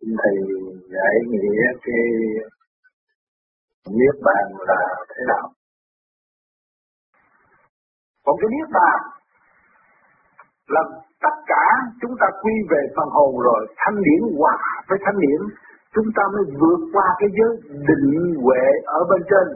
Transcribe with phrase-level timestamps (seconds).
[0.00, 0.36] thầy
[0.94, 2.02] giải nghĩa cái
[3.98, 5.48] niết bàn là thế nào?
[8.24, 8.98] Còn cái niết bàn
[10.68, 10.82] là
[11.22, 11.64] tất cả
[12.00, 14.58] chúng ta quy về phần hồn rồi, thanh điển hòa
[14.88, 15.40] với thanh điển,
[15.94, 17.52] chúng ta mới vượt qua cái giới
[17.88, 19.46] định huệ ở bên trên.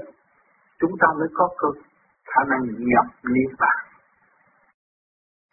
[0.81, 1.69] Chúng ta mới có cơ
[2.31, 3.79] khả năng nhập niết bàn.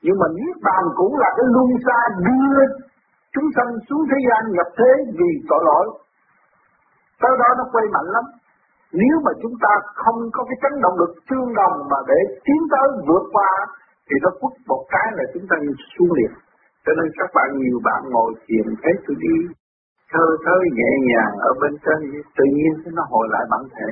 [0.01, 2.88] Nhưng mà niết bàn cũng là cái luân xa đưa
[3.33, 5.85] chúng sanh xuống thế gian nhập thế vì tội lỗi
[7.21, 8.25] sau đó nó quay mạnh lắm
[8.91, 12.61] nếu mà chúng ta không có cái chấn động lực tương đồng mà để tiến
[12.71, 13.51] tới vượt qua,
[14.07, 15.55] thì nó quất một cái là chúng ta
[15.93, 16.31] xuống liền.
[16.85, 19.37] Cho nên các bạn nhiều bạn ngồi thiền thấy tôi đi,
[20.11, 21.99] thơ thơ nhẹ nhàng ở bên trên,
[22.37, 23.89] tự nhiên nó hồi lại bản thể.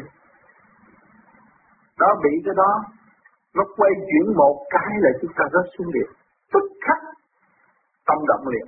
[1.99, 2.71] Đó bị cái đó,
[3.55, 6.09] nó quay chuyển một cái là chúng ta rất xuống liền.
[6.53, 7.01] Tức khắc
[8.07, 8.67] tâm động liền.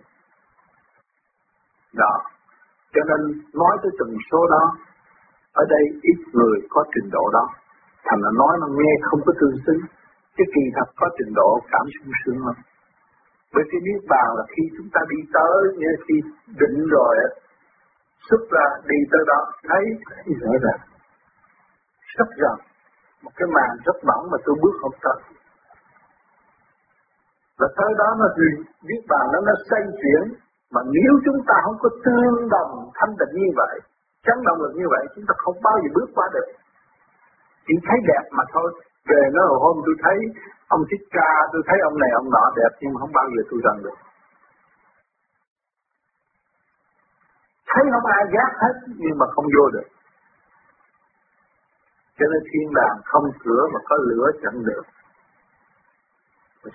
[1.94, 2.14] Đó.
[2.94, 4.64] Cho nên nói tới từng số đó
[5.54, 7.46] ở đây ít người có trình độ đó.
[8.06, 9.82] Thành là nói nó nghe không có tương xứng.
[10.38, 12.56] Cái kỳ thật có trình độ cảm sung sướng lắm.
[13.54, 16.16] Bởi vì biết bàn là khi chúng ta đi tới, như khi
[16.62, 17.16] định rồi,
[18.30, 20.82] xuất ra đi tới đó, thấy, thấy rõ ràng.
[22.18, 22.60] Rất ràng.
[23.24, 25.20] Một cái màn rất mỏng mà tôi bước không tới.
[27.60, 30.24] Và tới đó nó thì biết bàn nó nó xây chuyển.
[30.74, 33.76] Mà nếu chúng ta không có tương đồng thanh tịnh như vậy,
[34.26, 36.48] chấn động lực như vậy chúng ta không bao giờ bước qua được.
[37.66, 38.70] Chỉ thấy đẹp mà thôi.
[39.10, 40.18] Về nó hồi hôm tôi thấy
[40.68, 43.60] ông thích ca tôi thấy ông này ông nọ đẹp nhưng không bao giờ tôi
[43.66, 43.98] gần được.
[47.70, 49.88] Thấy không ai ghét hết nhưng mà không vô được.
[52.18, 54.84] Cho nên thiên đàng không cửa mà có lửa chẳng được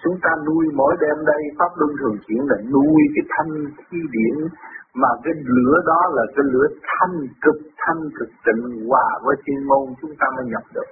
[0.02, 3.98] chúng ta nuôi mỗi đêm đây, pháp luân thường chuyển là nuôi cái thanh thi
[4.16, 4.36] điển,
[4.94, 9.66] mà cái lửa đó là cái lửa thanh cực thanh cực tịnh hòa với chuyên
[9.68, 10.88] môn, chúng ta mới nhập được.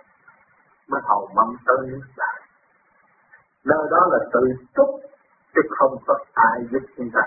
[0.90, 2.42] Mới hầu mong tới nước đại
[3.64, 4.40] nơi đó là tự
[4.74, 4.90] túc,
[5.54, 7.20] chứ không có ai giúp chúng ta.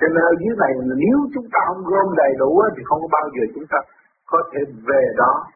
[0.00, 3.08] Cho nên ở dưới này, nếu chúng ta không gom đầy đủ thì không có
[3.12, 3.78] bao giờ chúng ta
[4.26, 5.46] có thể về đó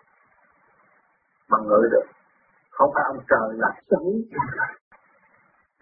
[1.51, 2.07] mà ngửi được.
[2.71, 4.09] Không phải ông trời là sống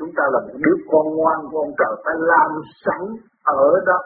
[0.00, 2.50] chúng ta là một đứa con ngoan của ông trời phải làm
[2.84, 3.03] sẵn
[3.43, 3.99] ở đó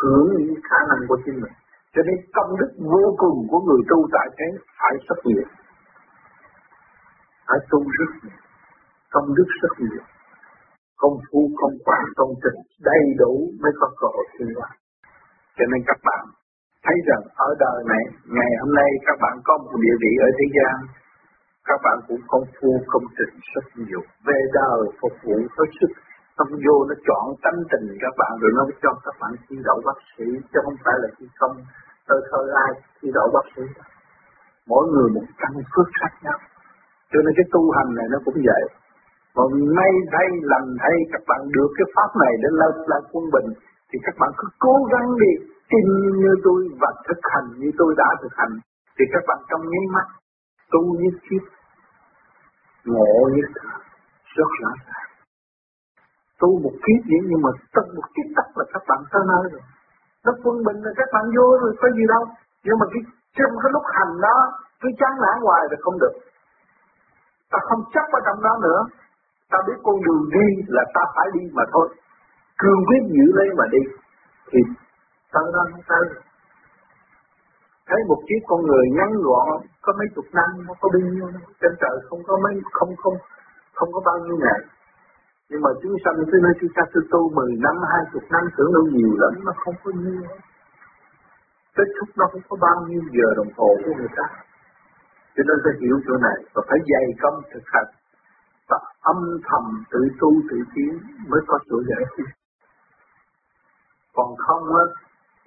[0.00, 1.56] hưởng những khả năng của chính mình.
[1.94, 4.48] Cho nên công đức vô cùng của người tu tại thế
[4.78, 5.48] phải xuất hiện.
[7.48, 8.40] Phải tu rất nhiều.
[9.14, 10.04] Công đức rất nhiều.
[11.02, 13.32] Công phu, công quản, công trình đầy đủ
[13.62, 14.70] mới có cơ hội thiên hoa.
[15.56, 16.24] Cho nên các bạn
[16.84, 18.04] thấy rằng ở đời này,
[18.36, 20.74] ngày hôm nay các bạn có một địa vị ở thế gian,
[21.68, 24.02] các bạn cũng công phu công trình rất nhiều.
[24.26, 25.92] Về đời phục vụ hết sức.
[26.36, 29.78] Không vô nó chọn tâm tình các bạn, rồi nó cho các bạn thi đậu
[29.86, 31.56] bác sĩ, chứ không phải là thi công.
[32.08, 33.62] Tơ thơ, lai, thi đậu bác sĩ.
[34.70, 36.38] Mỗi người một căn phước khác nhau.
[37.10, 38.64] Cho nên cái tu hành này nó cũng vậy.
[39.36, 43.24] Còn nay thay, lành, thay, các bạn được cái pháp này để lên lại quân
[43.34, 43.48] bình,
[43.88, 45.32] thì các bạn cứ cố gắng đi.
[45.70, 45.86] Tin
[46.22, 48.54] như tôi và thực hành như tôi đã thực hành,
[48.96, 50.06] thì các bạn trong nháy mắt
[50.72, 51.44] tu như thiết
[52.84, 53.42] ngộ như
[54.36, 55.02] rất rõ ràng
[56.42, 59.44] tu một kiếp vậy nhưng mà tất, một kiếp tắc là các bạn tới nơi
[59.52, 59.64] rồi.
[60.24, 62.22] Nó quân bình là các bạn vô rồi có gì đâu.
[62.64, 63.02] Nhưng mà cái
[63.36, 64.36] trong cái lúc hành đó
[64.80, 66.14] cứ chán nản hoài là không được.
[67.52, 68.80] Ta không chấp ở trong đó nữa.
[69.50, 70.46] Ta biết con đường đi
[70.76, 71.86] là ta phải đi mà thôi.
[72.60, 73.82] Cương quyết giữ lấy mà đi.
[74.50, 74.60] Thì
[75.32, 76.04] tới đó không tới
[77.92, 79.48] thấy một chiếc con người ngắn gọn
[79.84, 81.26] có mấy chục năm nó có bao nhiêu
[81.60, 83.16] trên trời không có mấy không không
[83.74, 84.60] không có bao nhiêu ngày
[85.52, 86.82] nhưng mà chúng sanh tới nơi chúng ta
[87.12, 90.22] tu 10 năm, 20 năm tưởng đâu nhiều lắm, nó không có nhiều.
[91.76, 94.26] Kết thúc nó không có bao nhiêu giờ đồng hồ của người ta.
[95.34, 97.90] Cho nên phải hiểu chỗ này và phải dày công thực hành
[98.68, 100.92] và âm thầm tự tu tự tiến
[101.30, 102.30] mới có chỗ giải quyết.
[104.16, 104.84] Còn không á,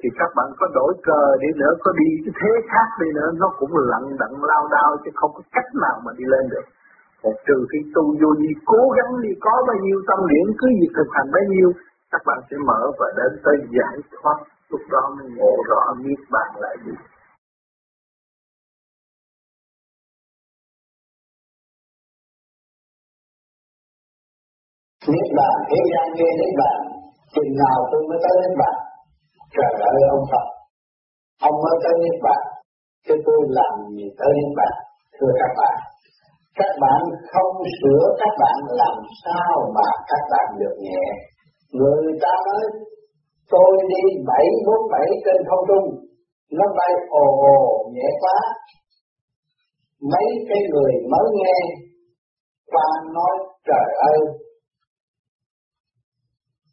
[0.05, 3.29] thì các bạn có đổi cờ đi nữa, có đi cái thế khác đi nữa,
[3.41, 6.65] nó cũng lặng đặng lao đao chứ không có cách nào mà đi lên được.
[7.23, 10.67] Một trừ khi tu vô gì cố gắng đi có bao nhiêu tâm điểm cứ
[10.79, 11.69] việc thực hành bấy nhiêu
[12.11, 14.37] các bạn sẽ mở và đến tới giải thoát
[14.69, 16.95] lúc đó mới ngộ rõ biết bạn lại gì.
[25.11, 26.79] Niết bàn thế gian nghe Niết bàn
[27.35, 28.94] chừng nào tôi mới tới Niết bàn
[29.55, 30.45] trời ơi, ông Phật.
[31.47, 32.41] Ông mới tới Niết bàn.
[33.05, 34.75] Chứ tôi làm gì tới Niết bàn,
[35.17, 35.77] thưa các bạn.
[36.59, 41.03] Các bạn không sửa các bạn làm sao mà các bạn được nhẹ.
[41.71, 42.63] Người ta nói,
[43.49, 45.87] tôi đi bảy bốn bảy trên không trung.
[46.51, 47.25] Nó bay ồ
[47.55, 48.37] ồ, nhẹ quá.
[50.11, 51.57] Mấy cái người mới nghe
[52.71, 53.35] qua nói,
[53.67, 54.19] trời ơi,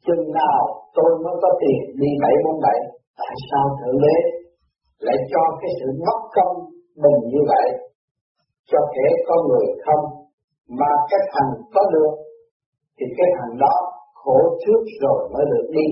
[0.06, 2.78] chừng nào tôi mới có tiền đi bảy bốn bảy.
[3.20, 4.16] Tại sao thượng đế
[5.06, 6.54] lại cho cái sự mất công
[7.02, 7.66] mình như vậy,
[8.70, 10.04] cho kẻ có người không
[10.80, 12.12] mà cái thằng có được,
[12.96, 13.74] thì cái thằng đó
[14.20, 15.86] khổ trước rồi mới được đi.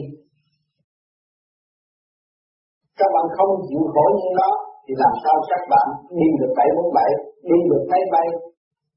[2.99, 4.51] Các bạn không chịu khổ như nó,
[4.85, 5.87] thì làm sao các bạn
[6.19, 7.11] đi được bảy bốn bảy,
[7.51, 8.27] đi được máy bay?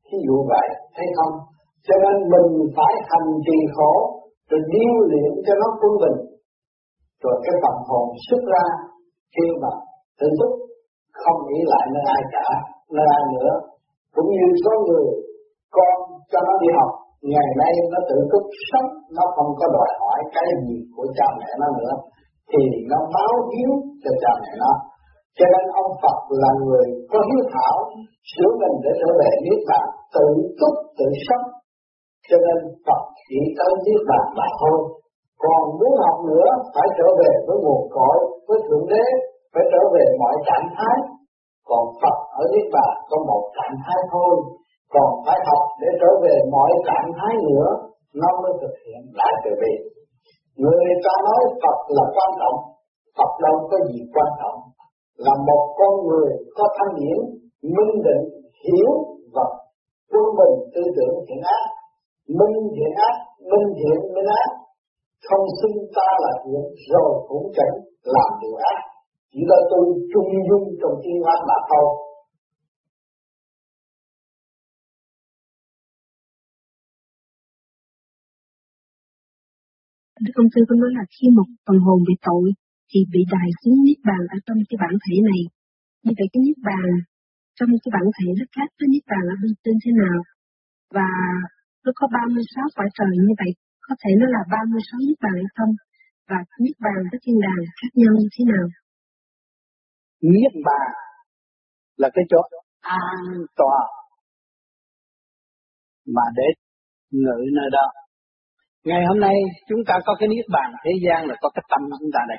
[0.07, 1.33] Thí dụ vậy, thấy không?
[1.88, 3.94] Cho nên mình phải hành trì khổ
[4.50, 6.19] rồi điêu luyện cho nó quân bình.
[7.24, 8.66] Rồi cái phần hồn xuất ra
[9.34, 9.72] khi mà
[10.19, 10.51] tự túc
[11.22, 12.48] không nghĩ lại nơi ai cả,
[12.95, 13.51] nơi ai nữa.
[14.16, 15.07] Cũng như số người
[15.75, 15.95] con
[16.31, 16.92] cho nó đi học,
[17.34, 21.28] ngày nay nó tự túc sống nó không có đòi hỏi cái gì của cha
[21.39, 21.94] mẹ nó nữa,
[22.51, 22.62] thì
[22.92, 23.72] nó báo hiếu
[24.04, 24.72] cho cha mẹ nó.
[25.38, 27.75] Cho nên ông Phật là người có hiếu thảo,
[28.31, 30.25] sửa mình để trở về niết bàn, tự
[30.60, 31.46] túc, tự sống
[32.30, 34.78] cho nên Phật chỉ tới niết bàn mà thôi.
[35.44, 38.18] Còn muốn học nữa, phải trở về với nguồn cội,
[38.48, 39.06] với thượng đế,
[39.54, 40.98] phải trở về mọi trạng thái.
[41.70, 44.34] Còn Phật ở niết bàn có một trạng thái thôi.
[44.94, 47.70] Còn phải học để trở về mọi trạng thái nữa,
[48.22, 49.74] nó mới thực hiện lại từ bi.
[50.62, 52.58] Người ta nói Phật là quan trọng,
[53.18, 54.60] Phật đâu có gì quan trọng.
[55.25, 57.20] Là một con người có thanh điển,
[57.75, 58.24] minh định,
[58.64, 58.92] hiểu
[59.36, 59.46] và
[60.12, 61.66] quân bình tư tưởng thiện ác
[62.28, 63.16] minh thiện ác,
[63.52, 64.50] minh thiện minh ác
[65.28, 67.75] không xưng ta là thiện, rồi cũng chẳng
[68.16, 68.80] làm điều ác
[69.34, 71.90] chỉ là tôi trung dung trong thiên hóa mà thôi
[80.25, 82.48] Đức ông sư, có nói là khi một phần hồn bị tội,
[82.90, 85.42] thì bị đài xuống niết bàn ở trong cái bản thể này.
[86.04, 86.88] Như vậy cái niết bàn,
[87.58, 90.20] trong cái bản thể nó khác với niết bàn ở bên trên thế nào?
[90.96, 91.10] Và
[91.83, 93.51] nó có 36 quả trời như vậy,
[93.88, 95.71] có thể nó là 36 niết bàn hay không?
[96.30, 98.65] Và niết bàn với thiên đàng khác nhau như thế nào?
[100.33, 100.89] Niết bàn
[102.01, 102.41] là cái chỗ
[102.81, 103.24] an
[103.59, 103.85] toàn
[106.15, 106.47] mà để
[107.12, 107.86] ngự nơi đó.
[108.83, 109.36] Ngày hôm nay
[109.69, 112.38] chúng ta có cái niết bàn thế gian là có cái tâm chúng ta đây.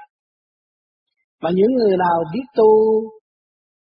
[1.43, 2.71] Mà những người nào biết tu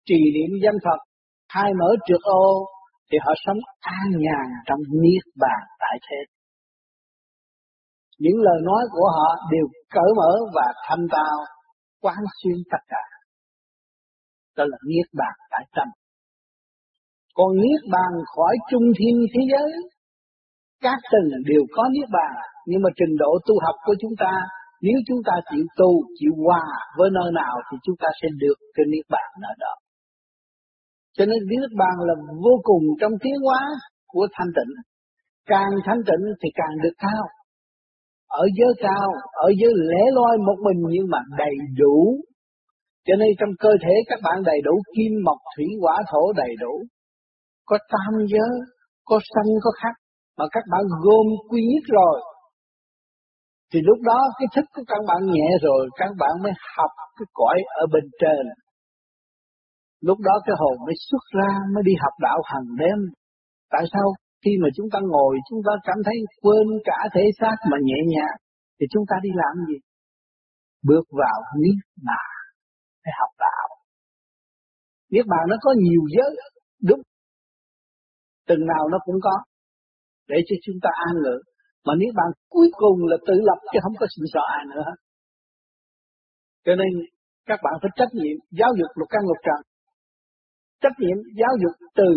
[0.07, 1.01] trì niệm danh Phật
[1.49, 2.67] hai mở trượt ô
[3.09, 6.21] thì họ sống an nhàn trong niết bàn tại thế.
[8.19, 11.37] Những lời nói của họ đều cởi mở và thanh tao,
[12.03, 13.05] quán xuyên tất cả.
[14.57, 15.89] Đó là niết bàn tại tâm.
[17.35, 19.73] Còn niết bàn khỏi trung thiên thế giới,
[20.81, 22.35] các tầng đều có niết bàn,
[22.67, 24.33] nhưng mà trình độ tu học của chúng ta
[24.87, 26.65] nếu chúng ta chịu tu, chịu hòa
[26.99, 29.75] với nơi nào thì chúng ta sẽ được cái niết bàn ở đó.
[31.17, 32.15] Cho nên niết bàn là
[32.45, 33.61] vô cùng trong tiến hóa
[34.07, 34.73] của thanh tịnh.
[35.47, 37.25] Càng thanh tịnh thì càng được cao.
[38.29, 39.09] Ở giới cao,
[39.47, 41.97] ở giới lẻ loi một mình nhưng mà đầy đủ.
[43.07, 46.53] Cho nên trong cơ thể các bạn đầy đủ kim, mộc, thủy, hỏa, thổ đầy
[46.61, 46.83] đủ.
[47.67, 48.53] Có tam giới,
[49.05, 49.95] có sanh, có khắc.
[50.39, 52.21] Mà các bạn gồm quy nhất rồi
[53.75, 57.27] thì lúc đó cái thức của các bạn nhẹ rồi các bạn mới học cái
[57.33, 58.45] cõi ở bên trên
[60.09, 62.99] lúc đó cái hồn mới xuất ra, mới đi học đạo hàng đêm.
[63.75, 64.07] Tại sao?
[64.45, 68.01] Khi mà chúng ta ngồi, chúng ta cảm thấy quên cả thể xác mà nhẹ
[68.13, 68.37] nhàng,
[68.77, 69.79] thì chúng ta đi làm gì?
[70.89, 72.35] Bước vào niết bàn
[73.05, 73.69] để học đạo.
[75.13, 76.33] Niết bàn nó có nhiều giới,
[76.89, 77.03] đúng.
[78.49, 79.37] Từng nào nó cũng có,
[80.29, 81.37] để cho chúng ta an ngữ
[81.87, 84.89] mà nếu bạn cuối cùng là tự lập, chứ không có sự sợ ai nữa.
[86.65, 86.91] Cho nên
[87.47, 89.74] các bạn phải trách nhiệm giáo dục lục căn lục trần.
[90.85, 92.11] Trách nhiệm giáo dục từ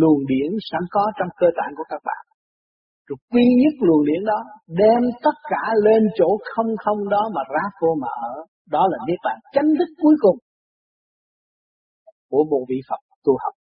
[0.00, 2.22] luồng điển sẵn có trong cơ tạng của các bạn.
[3.06, 4.40] Rồi quy nhất luồng điển đó,
[4.80, 8.34] đem tất cả lên chỗ không không đó mà ra vô mà ở.
[8.74, 10.38] Đó là niết bàn chánh đức cuối cùng
[12.30, 13.54] của bộ vị Phật tu học.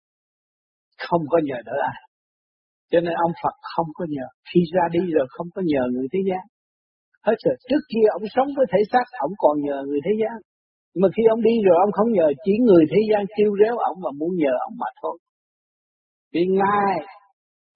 [1.07, 1.99] Không có nhờ đỡ ai.
[2.91, 4.27] Cho nên ông Phật không có nhờ.
[4.49, 6.43] Khi ra đi rồi không có nhờ người thế gian.
[7.27, 7.55] Hết rồi.
[7.69, 10.37] Trước kia ông sống với thể xác, ông còn nhờ người thế gian.
[11.01, 13.97] Mà khi ông đi rồi ông không nhờ, chỉ người thế gian kêu réo ông
[14.03, 15.17] mà muốn nhờ ông mà thôi.
[16.33, 16.95] Vì Ngài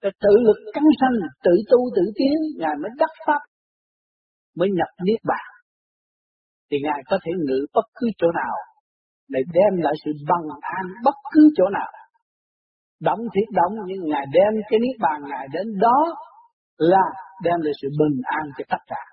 [0.02, 3.42] đã tự lực cắn sanh, tự tu tự tiến, Ngài mới đắc pháp,
[4.56, 5.46] mới nhập Niết Bàn.
[6.70, 8.56] Thì Ngài có thể ngự bất cứ chỗ nào,
[9.28, 11.90] để đem lại sự bằng an bất cứ chỗ nào
[13.00, 15.98] đóng thiết đóng nhưng ngài đem cái niết bàn ngài đến đó
[16.78, 17.04] là
[17.44, 19.04] đem lại sự bình an cho tất cả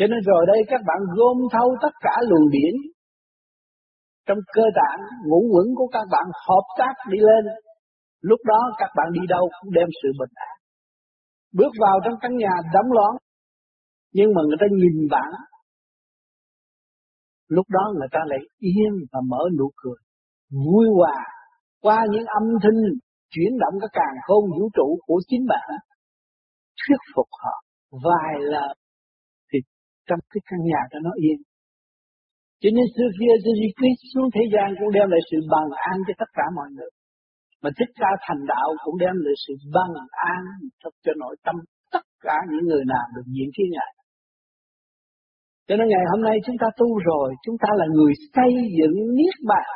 [0.00, 2.74] cho nên rồi đây các bạn gom thâu tất cả luồng điển
[4.26, 7.44] trong cơ tạng ngũ quẩn của các bạn hợp tác đi lên.
[8.20, 10.56] Lúc đó các bạn đi đâu cũng đem sự bình an.
[11.52, 13.12] Bước vào trong căn nhà đóng loạn,
[14.12, 15.30] nhưng mà người ta nhìn bạn,
[17.48, 20.00] lúc đó người ta lại yên và mở nụ cười,
[20.64, 21.16] vui hòa
[21.80, 22.80] qua những âm thanh
[23.30, 25.68] chuyển động cái càng khôn vũ trụ của chính bạn
[26.80, 27.54] thuyết phục họ
[27.90, 28.74] vài lời
[30.10, 31.38] trong cái căn nhà đó nó yên.
[32.62, 35.96] Cho nên xưa kia Jesus Christ xuống thế gian cũng đem lại sự bằng an
[36.06, 36.92] cho tất cả mọi người.
[37.62, 39.92] Mà thích ca thành đạo cũng đem lại sự bằng
[40.34, 40.42] an
[40.82, 41.56] thật cho nội tâm
[41.94, 43.92] tất cả những người nào được diễn kiến Ngài.
[45.68, 48.96] Cho nên ngày hôm nay chúng ta tu rồi, chúng ta là người xây dựng
[49.16, 49.70] niết bàn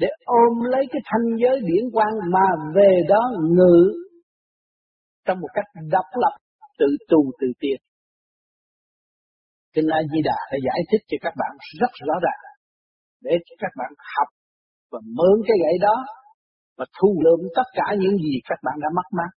[0.00, 3.22] để ôm lấy cái thanh giới điển quang mà về đó
[3.56, 3.80] ngự
[5.26, 6.34] trong một cách độc lập,
[6.78, 7.87] tự tu tự tiệt
[9.78, 12.42] Kinh A Di Đà đã giải thích cho các bạn rất rõ ràng.
[13.26, 14.28] Để cho các bạn học
[14.92, 15.96] và mượn cái gậy đó
[16.78, 19.32] và thu lượm tất cả những gì các bạn đã mất mát,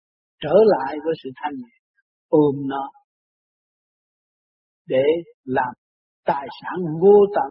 [0.44, 1.76] trở lại với sự thanh nhẹ,
[2.30, 2.84] ôm nó
[4.88, 5.06] để
[5.44, 5.74] làm
[6.26, 7.50] tài sản vô tận.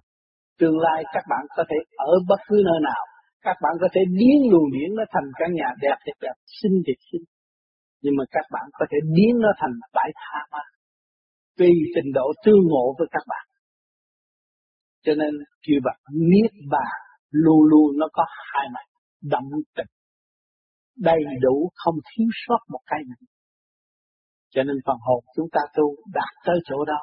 [0.61, 3.03] Tương lai các bạn có thể ở bất cứ nơi nào,
[3.43, 6.77] các bạn có thể biến luồng điển nó thành căn nhà đẹp thì đẹp, xinh
[6.87, 7.25] thì xinh.
[8.03, 10.65] Nhưng mà các bạn có thể biến nó thành bãi tha ma
[11.59, 13.47] tùy trình độ tương ngộ với các bạn.
[15.05, 16.99] Cho nên kêu bạn niết bàn
[17.31, 18.87] luôn luôn nó có hai mặt,
[19.23, 19.43] đậm
[19.77, 19.87] tình.
[20.97, 23.29] Đầy đủ, không thiếu sót một cái nào
[24.55, 27.03] cho nên phần hồn chúng ta tu đạt tới chỗ đó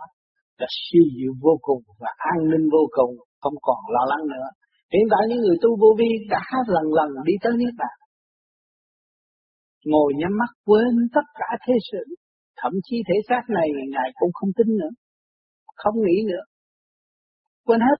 [0.59, 4.47] là siêu diệu vô cùng và an ninh vô cùng, không còn lo lắng nữa.
[4.93, 7.95] Hiện tại những người tu vô vi đã lần lần đi tới niết bàn.
[9.85, 12.03] Ngồi nhắm mắt quên tất cả thế sự
[12.57, 14.93] thậm chí thể xác này ngài cũng không tin nữa,
[15.75, 16.43] không nghĩ nữa
[17.65, 17.97] quên hết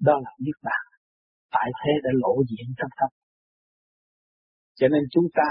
[0.00, 0.84] đó là niết bàn
[1.50, 3.10] tại thế đã lộ diện trong tâm
[4.74, 5.48] cho nên chúng ta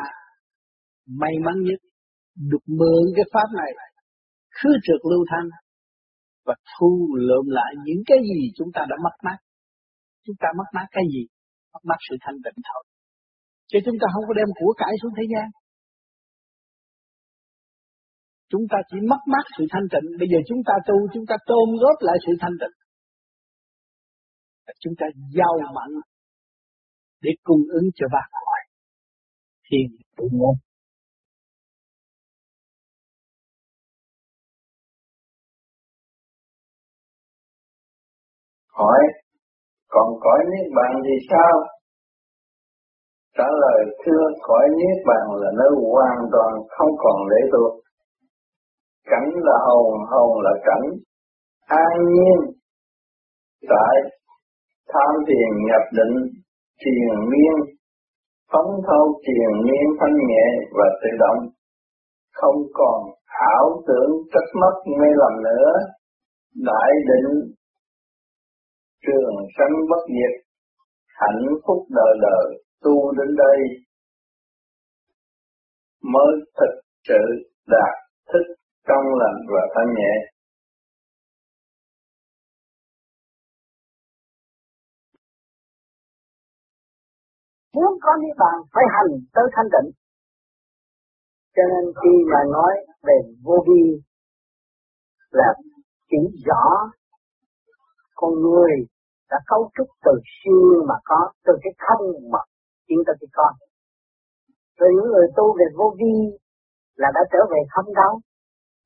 [1.05, 1.79] may mắn nhất
[2.51, 3.71] được mượn cái pháp này,
[4.57, 5.47] khứ trượt lưu thanh,
[6.45, 6.91] và thu
[7.27, 9.39] lượm lại những cái gì chúng ta đã mất mát.
[10.25, 11.23] Chúng ta mất mát cái gì?
[11.73, 12.83] Mất mát sự thanh tịnh thôi.
[13.69, 15.47] Chứ chúng ta không có đem của cải xuống thế gian.
[18.51, 20.07] Chúng ta chỉ mất mát sự thanh tịnh.
[20.19, 22.75] Bây giờ chúng ta tu, chúng ta tôn góp lại sự thanh tịnh.
[24.79, 25.05] Chúng ta
[25.37, 25.95] giàu mạnh
[27.21, 28.61] để cung ứng cho ba cõi.
[29.65, 29.87] Thiên
[30.17, 30.55] tự môn.
[38.79, 39.01] hỏi
[39.93, 41.53] còn cõi niết bàn thì sao
[43.37, 47.73] trả lời thưa cõi niết bàn là nơi hoàn toàn không còn lệ thuộc
[49.11, 50.85] cảnh là hồn hồn là cảnh.
[51.65, 52.37] An nhiên
[53.69, 53.95] tại
[54.93, 56.15] tham thiền nhập định
[56.81, 57.75] thiền miên
[58.51, 60.45] phóng thâu thiền miên thanh nhẹ
[60.77, 61.49] và tự động.
[62.33, 62.99] Không còn
[63.55, 65.71] ảo tưởng trách mất mê lầm nữa.
[66.55, 67.51] Đại định
[69.05, 70.45] trường sanh bất diệt,
[71.07, 73.57] hạnh phúc đời đời tu đến đây.
[76.03, 77.21] Mới thực sự
[77.67, 77.95] đạt
[78.33, 78.58] thích
[78.89, 80.13] trong lành và thanh nhẹ.
[87.75, 89.91] Muốn có niết bàn phải hành tới thanh định.
[91.55, 94.01] Cho nên khi mà nói về vô vi
[95.31, 95.53] là
[96.09, 96.91] chỉ rõ
[98.15, 98.71] con người
[99.29, 100.11] đã cấu trúc từ
[100.43, 102.39] xưa mà có, từ cái không mà
[102.87, 103.53] tiến tới cái con.
[104.77, 106.37] Rồi những người tu về vô vi
[106.95, 108.19] là đã trở về không đâu,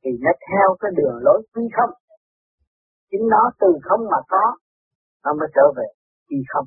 [0.04, 1.94] thì nó theo cái đường lối quy không.
[3.12, 4.46] Chính nó từ không mà có,
[5.24, 5.88] nó mới trở về
[6.30, 6.66] quy không.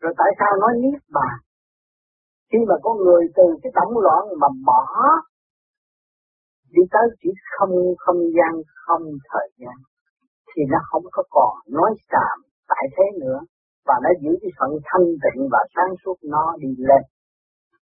[0.00, 1.36] Rồi tại sao nói niết bàn?
[2.52, 4.82] Khi mà có người từ cái tổng loạn mà bỏ
[6.74, 8.52] đi tới chỉ không không gian,
[8.86, 9.76] không thời gian,
[10.48, 12.36] thì nó không có còn nói sàm
[12.68, 13.38] tại thế nữa
[13.86, 17.02] và nó giữ cái phận thanh tịnh và sáng suốt nó đi lên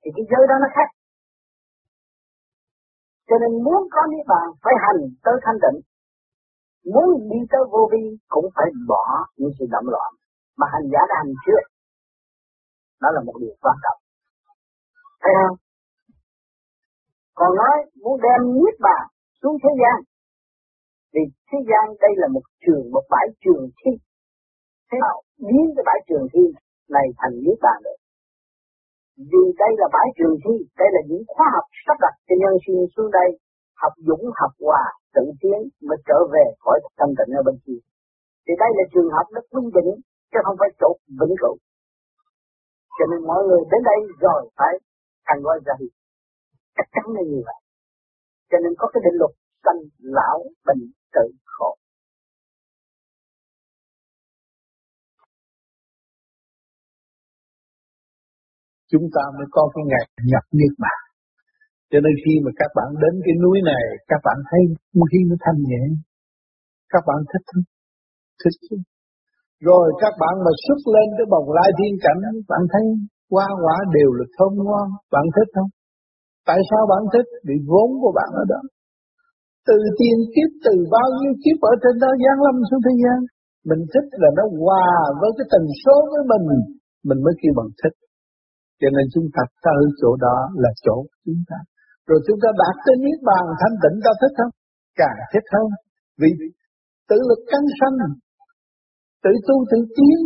[0.00, 0.88] thì cái giới đó nó khác
[3.28, 5.78] cho nên muốn có niết bàn phải hành tới thanh tịnh.
[6.92, 8.04] Muốn đi tới vô vi
[8.34, 9.04] cũng phải bỏ
[9.36, 10.10] những sự động loạn.
[10.58, 11.62] Mà hành giả đã hành chưa?
[13.02, 14.00] Đó là một điều quan trọng.
[15.22, 15.56] Thấy không?
[17.38, 19.04] Còn nói muốn đem niết bàn
[19.42, 19.98] xuống thế gian.
[21.14, 23.92] Vì thế gian đây là một trường, một bãi trường thi.
[24.88, 25.16] Thế nào?
[25.46, 26.44] Biến cái bãi trường thi
[26.88, 27.98] này thành niết bàn được?
[29.16, 32.54] Vì đây là bãi trường thi, đây là những khoa học sắp đặt cho nhân
[32.64, 33.28] sinh xuống đây
[33.82, 37.80] học dũng, học hòa, tự tiến mới trở về khỏi tâm tịnh ở bên kia.
[38.44, 39.90] Thì đây là trường học nó quy định,
[40.30, 40.88] chứ không phải chỗ
[41.20, 41.56] vĩnh cửu.
[42.96, 44.72] Cho nên mọi người đến đây rồi phải
[45.26, 45.88] thành gọi ra đi.
[46.76, 47.58] Chắc chắn là như vậy.
[48.50, 49.32] Cho nên có cái định luật
[49.64, 49.80] sanh
[50.16, 50.82] lão bệnh
[51.14, 51.24] tử
[58.94, 61.00] Chúng ta mới có cái ngày nhập niết bàn.
[61.90, 64.60] Cho nên khi mà các bạn đến cái núi này, các bạn thấy
[64.90, 65.82] không khí nó thanh nhẹ.
[66.92, 67.66] Các bạn thích không?
[68.40, 68.76] Thích chứ.
[69.68, 72.20] Rồi các bạn mà xuất lên cái bồng lai thiên cảnh,
[72.50, 72.84] bạn thấy
[73.32, 75.70] hoa quả đều là thơm ngon, bạn thích không?
[76.48, 77.28] Tại sao bạn thích?
[77.46, 78.60] Vì vốn của bạn ở đó.
[79.68, 83.18] Từ tiền kiếp, từ bao nhiêu kiếp ở trên đó giáng lâm xuống thế gian.
[83.70, 86.44] Mình thích là nó hòa với cái tần số với mình,
[87.08, 87.94] mình mới kêu bằng thích.
[88.80, 91.58] Cho nên chúng ta tới chỗ đó là chỗ chúng ta.
[92.08, 94.52] Rồi chúng ta đạt tới niết bàn thanh tịnh ta thích không?
[95.00, 95.68] Càng thích hơn.
[96.20, 96.30] Vì
[97.08, 97.96] tự lực căng sanh,
[99.24, 100.18] tự tu tự tiến,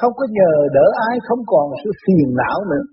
[0.00, 2.84] không có nhờ đỡ ai, không còn sự phiền não nữa.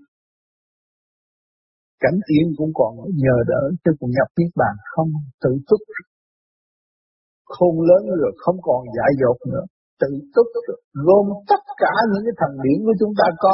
[2.02, 2.92] Cảnh tiên cũng còn
[3.24, 5.10] nhờ đỡ, chứ còn nhập niết bàn không
[5.42, 5.82] tự túc.
[7.54, 9.64] Khôn lớn rồi không còn dại dột nữa,
[10.00, 10.46] tự túc
[11.06, 13.52] gồm tất cả những cái thần điển của chúng ta có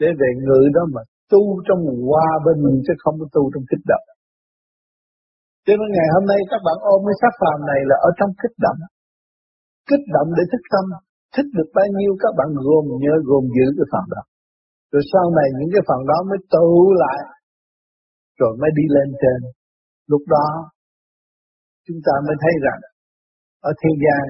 [0.00, 3.84] để về ngự đó mà tu trong hòa bình chứ không có tu trong kích
[3.92, 4.06] động.
[5.66, 8.30] Cho nên ngày hôm nay các bạn ôm cái sắc phàm này là ở trong
[8.42, 8.78] kích động.
[9.90, 10.84] Kích động để thích tâm,
[11.34, 14.22] thích được bao nhiêu các bạn gồm nhớ gồm giữ cái phần đó.
[14.92, 16.68] Rồi sau này những cái phần đó mới tụ
[17.02, 17.20] lại,
[18.40, 19.38] rồi mới đi lên trên.
[20.12, 20.46] Lúc đó
[21.86, 22.80] chúng ta mới thấy rằng
[23.68, 24.22] ở thế gian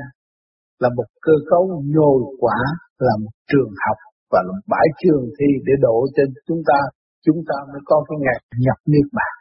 [0.83, 1.63] là một cơ cấu
[1.95, 2.59] nhồi quả,
[3.07, 3.99] là một trường học
[4.31, 6.79] và là bãi trường thi để độ cho chúng ta,
[7.27, 9.35] chúng ta mới có cái ngày nhập niết bàn.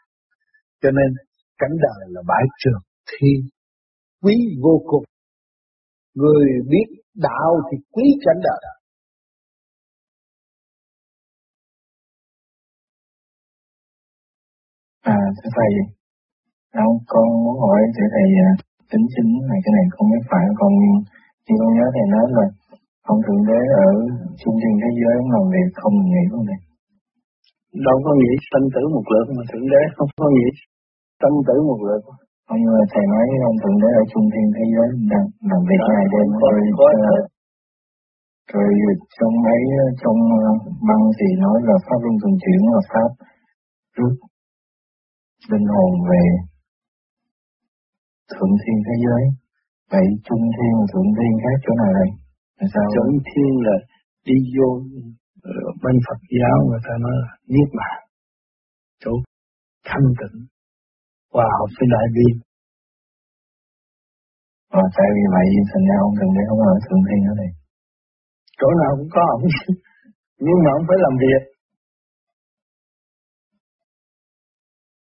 [0.82, 1.10] Cho nên
[1.58, 3.32] cảnh đời là bãi trường thi
[4.24, 5.04] quý vô cùng.
[6.15, 8.62] Người biết đạo thì quý cảnh đời.
[15.02, 15.71] À, thưa thầy,
[16.74, 18.52] đâu con muốn hỏi thưa thầy à,
[18.91, 20.71] tính chính là cái này không biết phải con
[21.48, 22.45] như con nhớ thầy nói là
[23.12, 23.89] ông thượng đế ở
[24.41, 26.60] trung thiên thế giới ông làm việc không nghĩ không này
[27.88, 30.48] đâu có nghĩ sanh tử một lượt mà thượng đế không có nghĩ
[31.20, 32.02] sanh tử một lượt.
[32.52, 35.82] Ông như thầy nói ông thượng đế ở trung thiên thế giới đang làm việc
[35.89, 36.96] ngày đêm rồi rồi
[39.18, 39.62] trong ấy
[40.02, 40.52] trong ờ,
[40.88, 43.10] băng thì nói là pháp luân thường chuyển là pháp
[43.98, 44.13] rút
[45.52, 46.24] linh hồn về
[48.34, 49.24] thượng thiên thế giới.
[49.91, 52.10] Vậy trung thiên và thượng thiên khác chỗ nào đây
[52.74, 53.76] sao Chuẩn thiên là
[54.28, 54.70] đi vô
[55.52, 57.98] ờ, bên Phật giáo người ta nói là niết bàn.
[59.04, 59.12] Chỗ
[59.89, 60.38] thanh tịnh
[61.34, 62.28] hòa hợp với đại bi.
[64.74, 67.52] Và tại vì vậy thành ra ông thường đế không ở thượng thiên ở đây.
[68.60, 69.44] Chỗ nào cũng có ông
[70.46, 71.41] nhưng mà ông phải làm việc.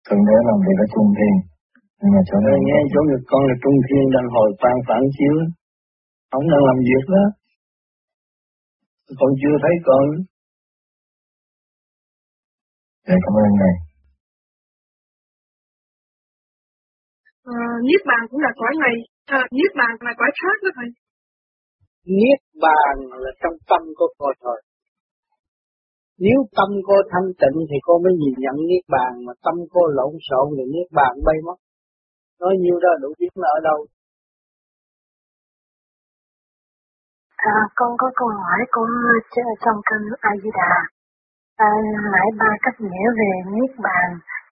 [0.06, 1.34] Thượng đế làm việc ở trung thiên.
[2.00, 5.02] Nhưng mà chỗ này nghe chỗ người con là trung thiên đang hồi quan phản
[5.16, 5.36] chiếu
[6.38, 7.24] ông đang làm việc đó.
[9.18, 10.06] Con chưa thấy con.
[13.06, 13.74] Dạ cảm ơn ngài
[17.58, 18.94] à, Niết bàn cũng là cõi này.
[19.26, 20.88] À, Niết bàn là cõi khác đó thầy.
[22.18, 24.58] Niết bàn là trong tâm của cô thôi
[26.24, 29.82] nếu tâm cô thanh tịnh thì cô mới nhìn nhận Niết Bàn, mà tâm cô
[29.98, 31.58] lộn xộn thì Niết Bàn bay mất.
[32.40, 33.78] Nói nhiêu đó đủ biết là ở đâu.
[37.40, 38.86] À, con có câu hỏi của
[39.64, 40.72] trong kinh A Di Đà.
[41.56, 41.70] À,
[42.12, 44.08] nãy ba cách nghĩa về niết bàn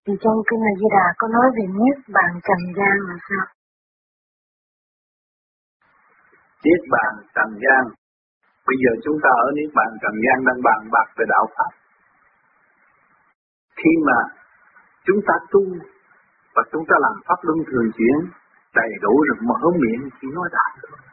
[0.07, 3.46] thì trong kinh A Di Đà có nói về niết bàn trần gian là sao?
[6.64, 7.83] Niết bàn trần gian.
[8.66, 11.72] Bây giờ chúng ta ở niết bàn trần gian đang bàn bạc về đạo pháp.
[13.77, 14.18] Khi mà
[15.07, 15.61] chúng ta tu
[16.55, 18.31] và chúng ta làm pháp luân thường chuyển
[18.74, 21.07] đầy đủ rồi mở miệng chỉ nói đạo thôi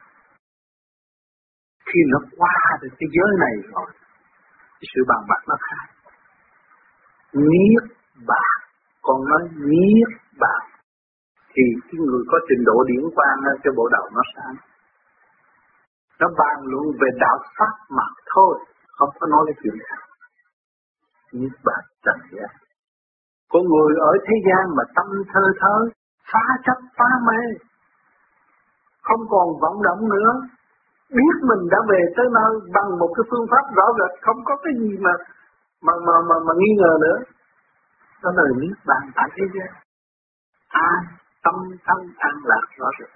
[1.85, 3.89] khi nó qua được cái giới này rồi
[4.77, 5.85] thì sự bàn bạc nó khác.
[7.33, 7.83] Niết
[8.27, 8.55] bàn
[9.01, 10.63] còn nói niết bàn,
[11.53, 14.55] thì cái người có trình độ điển quan cho bộ đầu nó sáng.
[16.19, 18.53] Nó bàn luận về đạo pháp mà thôi,
[18.97, 20.03] không có nói cái chuyện khác.
[21.31, 22.51] Niết bàn trần gian.
[23.51, 25.75] Có người ở thế gian mà tâm thơ thớ
[26.31, 27.41] phá chấp phá mê,
[29.01, 30.31] không còn vọng động nữa
[31.17, 34.53] biết mình đã về tới nơi bằng một cái phương pháp rõ rệt không có
[34.63, 35.13] cái gì mà
[35.85, 37.17] mà mà mà, mà nghi ngờ nữa.
[38.23, 39.71] Đó là niết bàn tại thế gian
[40.69, 41.01] an
[41.43, 43.11] tâm thân an lạc rõ rệt.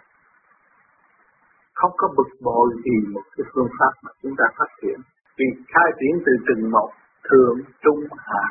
[1.73, 4.99] Không có bực bội vì một cái phương pháp mà chúng ta phát triển
[5.37, 6.89] vì khai triển từ từng một
[7.29, 8.45] thượng trung hạ.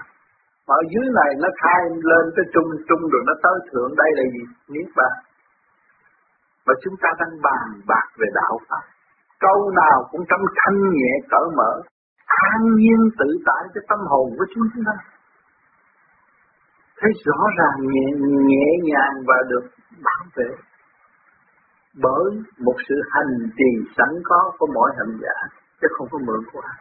[0.67, 1.81] Mà ở dưới này nó khai
[2.11, 3.91] lên tới trung trung rồi nó tới thượng.
[3.97, 4.45] Đây là gì?
[4.69, 5.17] Niết bàn.
[6.67, 8.85] Và chúng ta đang bàn bạc về đạo pháp
[9.41, 11.73] câu nào cũng trong thanh nhẹ cởi mở.
[12.27, 14.93] An nhiên tự tại cho tâm hồn của chúng ta
[17.01, 18.07] thấy rõ ràng nhẹ,
[18.49, 19.65] nhẹ nhàng và được
[20.05, 20.51] bảo vệ.
[22.03, 22.25] Bởi
[22.59, 26.61] một sự hành trì sẵn có của mỗi hành giả chứ không có mượn của
[26.61, 26.81] ai.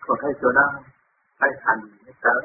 [0.00, 0.68] Còn thấy chỗ đó
[1.40, 2.42] phải hành mới tới.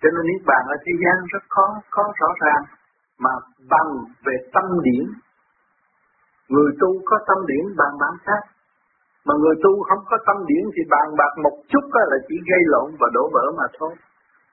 [0.00, 2.64] Cho nên niết bàn ở thế gian rất khó có rõ ràng
[3.18, 3.30] mà
[3.70, 3.90] bằng
[4.26, 5.04] về tâm điểm
[6.54, 8.42] người tu có tâm điển bàn bạc khác
[9.26, 12.62] mà người tu không có tâm điển thì bàn bạc một chút là chỉ gây
[12.72, 13.94] lộn và đổ vỡ mà thôi.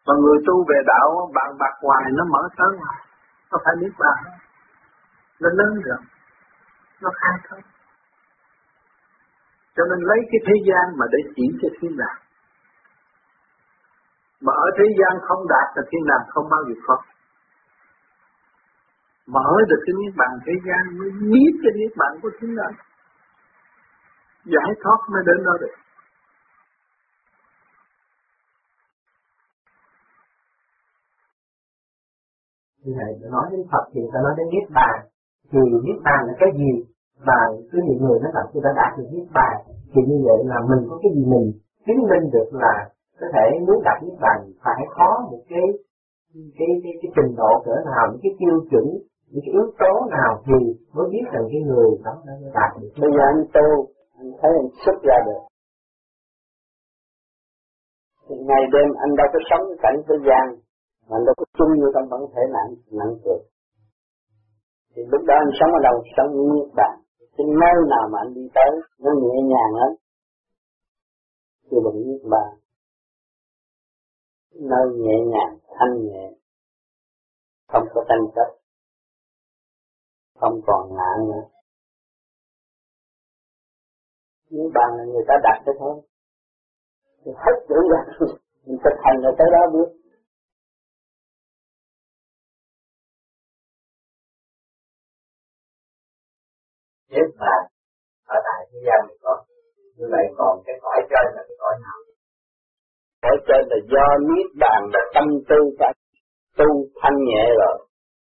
[0.08, 2.74] Mà người tu về đạo bàn bạc hoài nó mở tới
[3.52, 4.20] nó phải biết bàn.
[5.42, 6.02] Nó lớn được,
[7.02, 7.60] nó khai thôi
[9.78, 12.20] cho nên lấy cái thế gian mà để chỉ cho thiên đàng.
[14.42, 16.98] Mà ở thế gian không đạt là thiên đàng không bao giờ có
[19.36, 22.76] mở được cái niết bàn thế gian mới biết cái niết bàn của chính đàng
[24.54, 25.76] giải thoát mới đến đó được.
[32.84, 34.96] Như vậy nói đến Phật thì ta nói đến niết bàn.
[35.52, 36.72] Thì niết bàn là cái gì?
[37.28, 37.40] Mà
[37.72, 39.56] cứ nhiều người nói rằng tôi đã đạt được niết bàn.
[39.92, 41.48] Thì như vậy là mình có cái gì mình
[41.86, 42.76] chứng minh được là
[43.20, 45.68] có thể muốn đạt niết bàn phải có một cái
[46.58, 48.86] cái cái, cái trình độ cỡ nào những cái tiêu chuẩn
[49.32, 50.58] những cái yếu tố nào thì
[50.96, 52.92] mới biết rằng cái người đó đã đạt được?
[53.02, 53.68] Bây giờ anh tu,
[54.20, 55.42] anh thấy anh xuất ra được.
[58.26, 60.46] Thì ngày đêm anh đâu có sống cảnh thế gian,
[61.08, 63.42] mà anh đâu có chung như trong bản thể nặng nặng cực.
[64.94, 65.96] Thì lúc đó anh sống ở đâu?
[66.18, 66.96] Sống như Nhật Bản
[67.38, 68.72] cái nơi nào mà anh đi tới,
[69.04, 69.92] nó nhẹ nhàng lắm.
[71.72, 72.50] Chưa bằng Nhật Bản
[74.60, 76.32] nơi nhẹ nhàng, thanh nhẹ.
[77.68, 78.50] Không có tranh chấp
[80.40, 81.44] không còn nạn nữa.
[84.50, 86.02] Những bàn là người ta đặt cái thôi.
[87.26, 88.02] Thì hết tưởng ra
[88.66, 89.90] mình thực hành là tới đó biết.
[97.10, 97.62] Nếu bàn
[98.26, 99.44] ở tại thế gian này có.
[99.98, 101.98] Như vậy còn cái cõi trên là cái cõi nào?
[103.22, 105.94] Cõi trên là do niết bàn là tâm tư cả
[106.58, 106.66] tu
[107.02, 107.87] thanh nhẹ rồi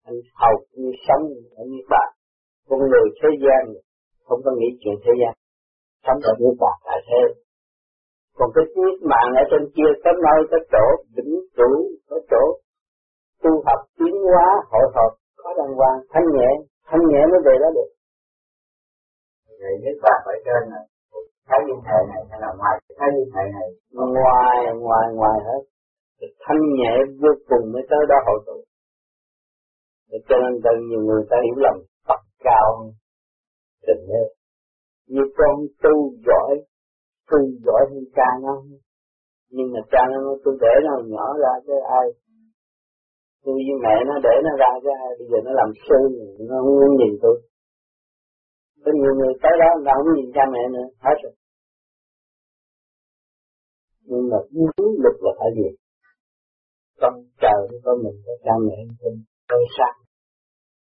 [0.07, 1.23] anh hầu như sống
[1.59, 2.09] ở niết bàn
[2.69, 3.63] con người thế gian
[4.25, 5.33] không có nghĩ chuyện thế gian.
[6.05, 7.21] Sống ở niết bàn tại thế.
[8.37, 10.85] Còn cái niết bàn ở trên kia có nơi có chỗ
[11.15, 11.75] vĩnh cửu
[12.09, 12.43] có chỗ
[13.43, 15.11] tu học tiến hóa hội họp
[15.43, 16.49] có đàng hoàng thanh nhẹ
[16.89, 17.89] thanh nhẹ mới về đó được.
[19.61, 20.81] Vậy niết bàn ở trên là
[21.47, 23.69] thái liên hệ này hay là ngoài thái liên hệ này?
[23.93, 25.61] Ngoài ngoài ngoài hết.
[26.45, 28.57] Thanh nhẹ vô cùng mới tới đó hội tụ
[30.29, 32.91] cho nên rất nhiều người ta hiểu lầm Phật cao
[33.87, 34.27] tình hết
[35.13, 35.93] như con tu
[36.27, 36.53] giỏi
[37.31, 38.55] tu giỏi hơn cha nó.
[39.49, 42.07] Nhưng mà cha nó nói, tôi để nó nhỏ ra chứ ai
[43.43, 45.11] tôi với mẹ nó để nó ra chứ ai.
[45.19, 45.99] Bây giờ nó làm sư
[46.49, 47.35] nó không muốn nhìn tôi.
[48.85, 50.87] Có nhiều người tới đó, người ta không nhìn cha mẹ nữa.
[51.05, 51.33] Hết rồi.
[54.09, 54.37] Nhưng mà
[54.77, 55.69] đúng lực là phải gì?
[57.01, 59.17] Con trời con mình, có cha mẹ không?
[59.51, 59.93] Có sát.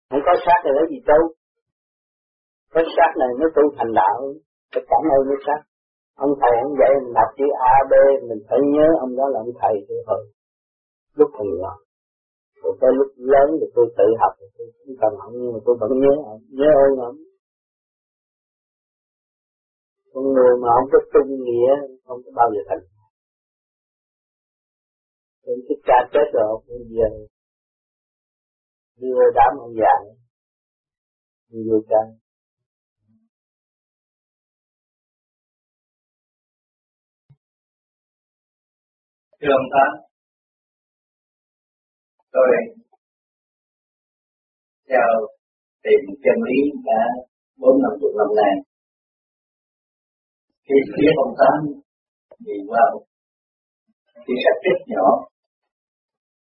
[0.10, 1.24] Không có sát thì lấy gì đâu.
[2.74, 4.18] Cái sát này nó tu thành đạo
[4.72, 5.62] phải cảm ơn cái sát.
[6.26, 7.94] Ông thầy ông dạy mình đọc chữ A, B,
[8.30, 10.22] mình phải nhớ ông đó là ông thầy tôi thôi
[11.18, 11.74] lúc còn nhỏ.
[12.62, 15.60] Rồi tới lúc lớn thì tôi tự học, thì tôi cũng cần ông nhưng mà
[15.66, 17.18] tôi vẫn nhớ ông, nhớ ơn ông
[20.14, 21.72] con người mà không có trung nghĩa,
[22.06, 22.84] không có bao giờ thành.
[25.46, 27.08] Nên cái cha chết rồi ông bây giờ
[29.00, 29.94] đưa đám ông già
[31.50, 32.20] đưa chân
[39.42, 39.92] Thưa ông Tám,
[42.32, 42.48] tôi
[44.90, 45.10] theo
[45.84, 47.02] tìm chân lý đã
[47.58, 48.54] bốn năm chục năm nay.
[50.66, 51.82] Khi phía ông Tám
[52.40, 52.84] đi qua
[54.16, 55.08] thì khi sách rất nhỏ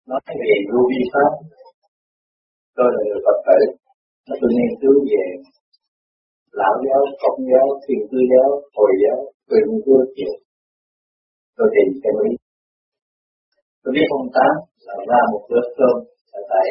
[0.07, 1.33] nói về lưu vi pháp
[2.79, 3.59] tôi là người Phật tử.
[4.41, 5.25] Tôi nghiên cứu về
[6.61, 10.35] lão giáo, công giáo, thiền cư giáo, hồi giáo, tôi nghiên cứu nhiều
[11.59, 12.31] tôi tìm cái lý
[13.83, 14.53] tôi biết ông Tám
[14.87, 15.97] là ra một bữa cơm
[16.39, 16.67] ở tại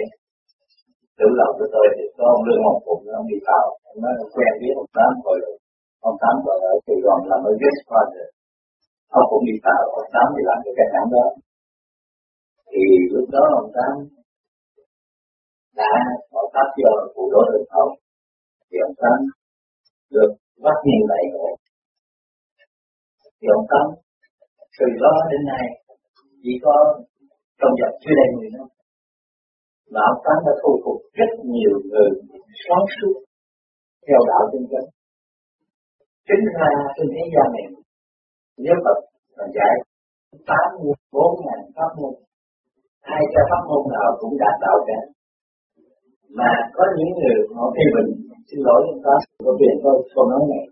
[1.18, 1.86] tự lòng của tôi.
[1.96, 3.66] Thì có ông lương ông phụng ông đi vào.
[3.90, 5.38] Ông nói quen biết ông tám rồi.
[6.10, 8.28] Ông tám còn ở Sài Gòn làm ở guest father
[9.18, 9.84] ông cũng đi vào.
[10.00, 11.26] Ông tám thì làm cái cái hãng đó.
[12.72, 13.94] Thì lúc đó ông tám
[15.82, 15.92] đã
[16.32, 17.92] có pháp giờ phụ đối được không?
[18.70, 19.18] Thì ông tâm
[20.16, 20.32] được
[20.64, 21.52] bắt nhìn lại rồi.
[23.40, 23.86] Thì ông tâm
[24.80, 25.66] từ đó đến nay
[26.44, 26.76] chỉ có
[27.60, 28.68] trong vòng chưa đầy 10 năm
[29.94, 32.10] mà ông tâm đã thu phục rất nhiều người
[32.64, 33.16] sáng suốt
[34.06, 34.90] theo đạo chân chánh.
[36.28, 37.68] Chính ra trên thế gian này,
[38.64, 39.00] nếu Phật
[39.38, 39.76] mà dạy
[40.50, 40.68] tám
[41.16, 42.14] bốn ngàn pháp môn,
[43.10, 45.00] hai cái pháp môn nào cũng đạt đạo cả
[46.40, 48.10] mà có những người họ phê bình,
[48.48, 49.14] xin lỗi, chúng ta
[49.46, 50.64] có chuyện tôi tôi nói này.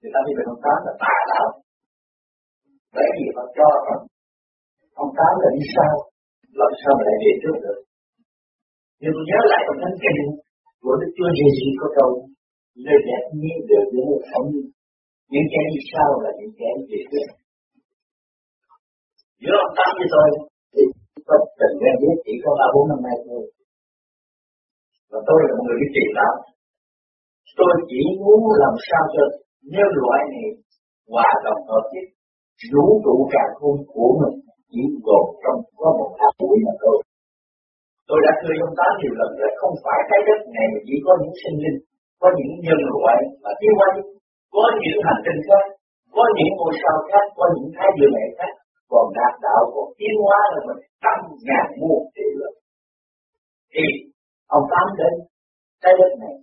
[0.00, 1.46] Người ta đi về ông tám là tà đạo.
[2.94, 4.02] Bởi vì họ cho rằng
[5.02, 5.92] ông tám là đi sau.
[6.60, 7.78] Làm sao mà lại về trước được?
[9.00, 10.20] Nhưng tôi nhớ lại trong thánh kinh,
[10.82, 12.10] của Đức Chúa Giêsu có câu,
[12.84, 14.48] lời đẹp như được những người sống
[15.32, 17.28] những kẻ đi sau là những kẻ về trước.
[19.42, 20.28] Giữa ông tám với tôi
[20.72, 20.82] thì
[21.26, 23.42] tôi tình quen biết chỉ có ba bốn năm nay thôi
[25.14, 26.34] và tôi là một người đi tìm đạo
[27.58, 29.24] tôi chỉ muốn làm sao cho
[29.72, 30.48] nhân loại này
[31.12, 32.06] hòa đồng hợp nhất
[32.72, 34.36] vũ trụ càng khôn của mình
[34.70, 36.98] chỉ gồm trong có một hạt bụi mà thôi.
[38.08, 40.96] Tôi đã thưa ông ta nhiều lần rồi, không phải trái đất này mà chỉ
[41.06, 41.78] có những sinh linh,
[42.20, 43.88] có những nhân loại mà tiến hóa,
[44.56, 45.64] có những hành tinh khác,
[46.16, 48.52] có những ngôi sao khác, có những thái dương hệ khác,
[48.92, 52.54] còn đạt đạo còn tiến hóa là mình trăm ngàn muôn triệu lần.
[53.72, 53.84] Thì
[54.56, 55.14] ông Tám đến
[55.82, 56.34] trái đất này,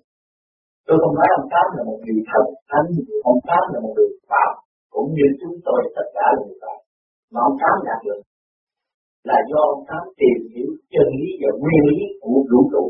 [0.87, 2.87] tôi không nói ông Tám là một người thật thánh,
[3.31, 4.51] ông Tám là một người phạm,
[4.93, 6.79] cũng như chúng tôi tất cả là người phạm.
[7.33, 8.21] Mà ông Tám đạt được
[9.29, 12.83] là do ông Tám tìm hiểu chân lý và nguyên lý của vũ trụ.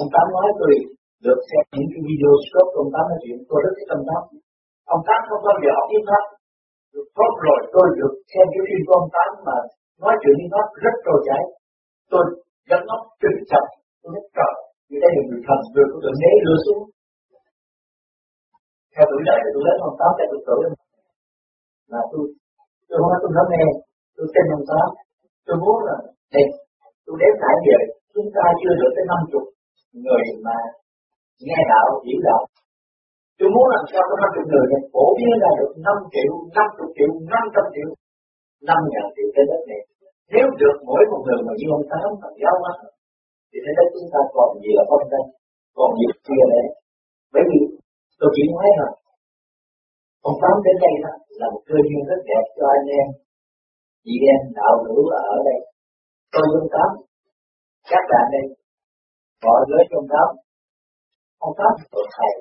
[0.00, 0.72] Ông Tám nói tôi
[1.26, 4.04] được xem những cái video shop của ông Tám nói chuyện, tôi rất thích ông
[4.08, 4.22] Tám.
[4.94, 6.24] Ông Tám không bao giờ học tiếng Pháp.
[7.18, 9.56] Tốt rồi tôi được xem cái phim của ông Tám mà
[10.02, 11.42] nói chuyện tiếng Pháp rất trôi chảy.
[12.12, 12.24] Tôi
[12.68, 13.64] dẫn óc trực chậm,
[14.00, 14.54] tôi nói trời,
[14.88, 16.82] như đây là người thần vừa của tôi nế đưa xuống.
[18.94, 20.60] Theo tuổi đời tôi lớn ông Tám, theo tuổi tuổi
[21.92, 22.22] là tôi
[22.88, 23.64] tôi không nói tôi nói nghe
[24.16, 24.86] tôi tin ông Tám
[25.46, 25.96] tôi muốn là
[26.34, 26.46] đây
[27.04, 27.78] tôi đến lại giờ
[28.14, 29.44] chúng ta chưa được tới năm chục
[30.04, 30.56] người mà
[31.46, 32.42] nghe đạo hiểu đạo.
[33.38, 34.82] Tôi muốn làm sao có năm chục người này?
[34.92, 37.90] Phổ biến là được năm triệu năm chục triệu năm trăm triệu
[38.68, 39.82] năm ngàn triệu trên đất này.
[40.34, 42.72] Nếu được mỗi một người mà như ông tám mà giáo hóa
[43.50, 45.24] thì thế đó chúng ta còn gì là không đây?
[45.76, 46.66] Còn gì kia đấy
[47.32, 47.60] bởi vì
[48.18, 48.94] tôi chỉ nói rằng
[50.28, 53.06] ông tám đến đây đó là một cơ duyên rất đẹp cho anh em.
[54.04, 55.02] Chị em, đạo hữu
[55.34, 55.60] ở đây.
[56.32, 56.90] Tôi ông tám,
[57.90, 58.44] các bạn đây
[59.44, 60.28] mọi người dung tám.
[61.46, 62.34] Ông tám tôi thầy.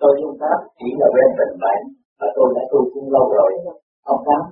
[0.00, 1.80] Tôi ông tám chỉ là bên tình bạn
[2.18, 3.50] và tôi đã tu cũng lâu rồi.
[4.12, 4.42] Ông tám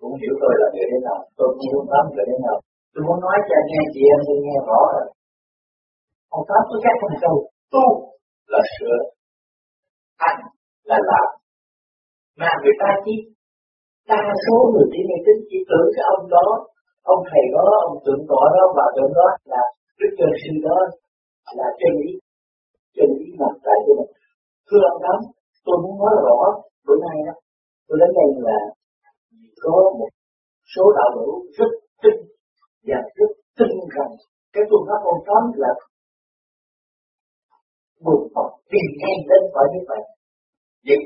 [0.00, 2.58] cũng hiểu tôi là người thế nào, tôi cũng ông tám người thế nào
[2.96, 5.06] tôi muốn nói cho anh em chị em tôi nghe rõ rồi.
[6.36, 7.36] Ông pháp tôi các không câu
[7.74, 7.86] tu
[8.52, 8.98] là sửa.
[10.22, 10.40] Hành
[10.88, 11.28] là làm.
[12.40, 13.14] Mà người ta chỉ
[14.10, 16.46] đa số người chỉ nghe tính chỉ tưởng cái ông đó,
[17.12, 19.62] ông thầy đó, ông tượng tọa đó, bà tượng đó là
[19.98, 20.78] đức chân sư đó,
[21.58, 22.12] là chân lý.
[22.96, 24.12] Chân lý mặt tại của mình
[24.68, 25.18] thưa ông lắm,
[25.66, 26.38] tôi muốn nói rõ,
[26.86, 27.34] bữa nay đó
[27.86, 28.58] tôi đến đây là
[29.62, 30.10] có một
[30.74, 31.70] số đạo hữu rất
[32.02, 32.35] tin
[32.88, 34.08] và thức tinh thần
[34.54, 35.72] cái phương pháp ông tóm là
[38.04, 40.02] buộc Phật tìm ngay đến khỏi như vậy
[40.88, 41.00] vậy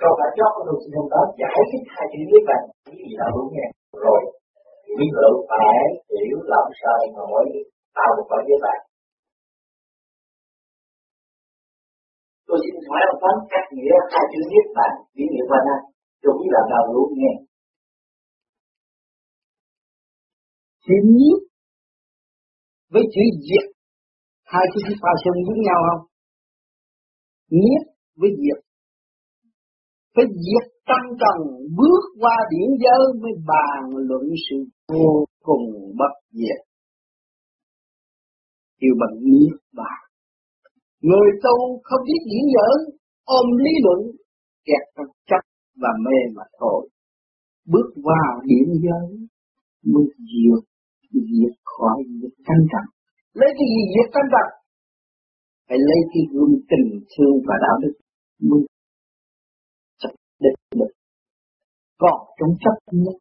[0.00, 3.10] còn phải cho con đường sinh đó giải thích hai chữ như vậy cái gì
[3.20, 3.66] là đúng nghe.
[4.04, 4.20] Rồi
[4.96, 5.78] quý vị phải
[6.24, 7.46] hiểu làm sai mà mới
[7.96, 8.78] tạo được cõi như vậy
[12.46, 15.76] tôi xin hỏi ông phán cách nghĩa hai chữ niết bàn chỉ niệm qua na
[16.22, 17.32] cho quý bạn nào luôn nghe.
[20.90, 21.38] Chữ nhiếp
[22.92, 23.66] với chữ diệt
[24.42, 26.06] hai chữ pha xung với nhau không?
[27.50, 27.82] Nhiếp
[28.16, 28.60] với diệt
[30.14, 31.38] phải diệt tâm trần
[31.78, 34.56] bước qua điển giới mới bàn luận sự
[34.88, 35.64] vô cùng
[35.98, 36.60] bất diệt.
[38.80, 40.00] Kêu bằng niết bàn
[41.00, 42.76] người tu không biết diễn giới
[43.24, 44.00] ôm lý luận,
[44.64, 45.42] kẹt trong chấp
[45.82, 46.88] và mê mà thôi.
[47.66, 49.28] Bước qua điểm giới
[49.92, 50.69] mới diệt
[51.10, 52.84] diệt khỏi diệt căn trần
[53.40, 54.48] lấy cái gì diệt căn trần
[55.68, 57.94] phải lấy cái gương tình thương và đạo đức.
[58.48, 58.60] Mới
[60.42, 60.92] đích được
[61.98, 63.18] còn trong chấp nhất,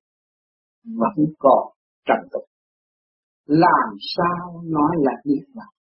[0.84, 1.64] vẫn còn
[2.08, 2.46] trần tục.
[3.46, 5.72] Làm sao nói là niết bàn?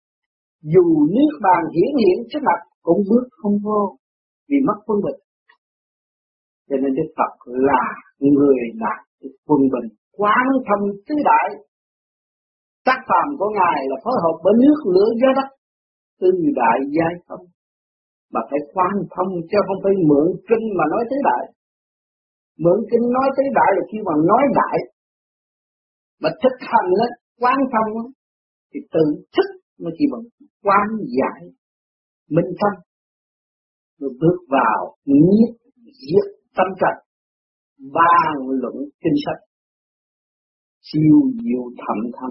[0.62, 3.96] Dù niết bàn hiển hiện trước mặt cũng bước không vô
[4.48, 5.20] vì mất quân bình.
[6.68, 7.84] Cho nên Đức Phật là
[8.18, 9.00] người đạt
[9.46, 11.67] quân bình quán thông tứ đại
[12.88, 15.48] tác phàm của ngài là phối hợp với nước lửa gió đất,
[16.20, 16.28] tư
[16.60, 17.44] đại giai thông.
[18.32, 21.44] Mà phải quan thông chứ không phải mượn kinh mà nói tới đại.
[22.64, 24.78] Mượn kinh nói tới đại là khi mà nói đại,
[26.22, 27.90] mà thực hành lên quan thông
[28.70, 29.48] thì tự thức
[29.82, 30.24] nó chỉ bằng
[30.66, 31.40] quan giải,
[32.34, 32.74] minh tâm
[33.98, 35.50] rồi bước vào nhiếp
[36.06, 36.96] diệt tâm trần
[37.94, 38.14] ba
[38.60, 39.40] luận kinh sách,
[40.80, 42.30] siêu diệu thậm thâm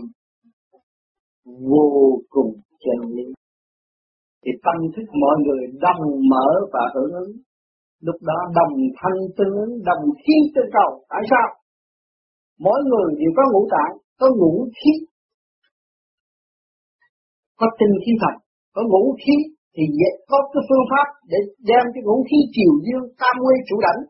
[1.71, 1.87] vô
[2.29, 2.51] cùng
[2.83, 3.27] chân lý.
[4.43, 7.31] Thì tâm thức mọi người đồng mở và hưởng ứng.
[8.01, 10.91] Lúc đó đồng thanh tương ứng, đồng khí tương cầu.
[11.09, 11.47] Tại sao?
[12.59, 14.91] Mỗi người đều có ngũ tạng, có ngũ khí.
[17.59, 19.35] Có tinh khí thần có ngũ khí
[19.75, 19.83] thì
[20.29, 24.01] có cái phương pháp để đem cái ngũ khí chiều dương tam quy chủ đảnh.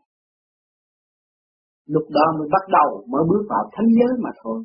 [1.94, 4.58] Lúc đó mới bắt đầu, mới bước vào thánh giới mà thôi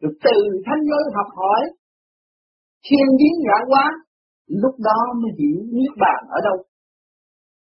[0.00, 1.62] được từ thanh giới học hỏi,
[2.86, 3.86] thiên biến ngã hóa
[4.62, 6.56] lúc đó mới hiểu niết bàn ở đâu.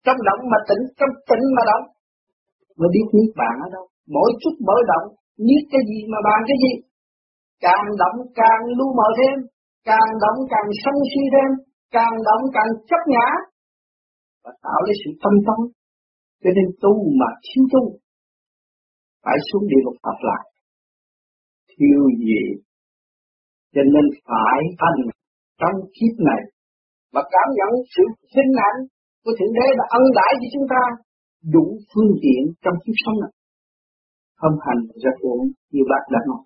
[0.05, 1.85] Trong động mà tỉnh, trong tỉnh mà động,
[2.77, 3.85] mới biết niết bàn ở đâu.
[4.15, 5.07] Mỗi chút mỗi động
[5.47, 6.73] niết cái gì mà bàn cái gì.
[7.65, 9.37] Càng động càng lu mờ thêm,
[9.89, 11.51] càng động càng sân si thêm,
[11.97, 13.29] càng động càng chấp ngã
[14.43, 15.63] và tạo lấy sự tâm tối
[16.43, 17.83] cho nên tu mà thiếu tu,
[19.23, 20.43] phải xuống địa ngục tập lại
[21.77, 22.41] tiêu gì.
[23.73, 24.99] Cho nên phải thành
[25.61, 26.41] trong kiếp này
[27.13, 28.79] và cảm nhận sự sinh ảnh
[29.23, 30.83] của thượng đế là ân đại cho chúng ta
[31.55, 33.33] đủ phương tiện trong kiếp sống này.
[34.39, 35.39] Không hành ra ổn
[35.73, 36.43] như bác đã nói.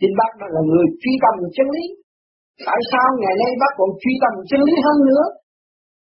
[0.00, 1.84] Chính bác đó là người truy tầm chân lý.
[2.66, 5.24] Tại sao ngày nay bác còn truy tầm chân lý hơn nữa?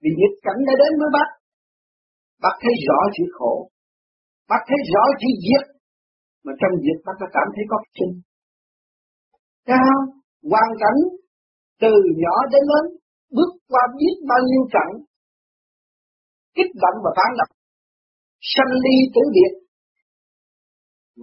[0.03, 1.29] Vì nghịch cảnh đã đến với bác.
[2.43, 3.53] Bác thấy rõ chữ khổ.
[4.51, 5.65] Bác thấy rõ chữ diệt
[6.45, 8.13] mà trong diệt bác đã cảm thấy có sinh,
[9.71, 9.97] cao
[10.51, 10.99] hoàn cảnh
[11.83, 12.85] từ nhỏ đến lớn
[13.37, 14.89] bước qua biết bao nhiêu trận
[16.57, 17.53] kích động và phản động
[18.53, 19.53] sanh ly tử biệt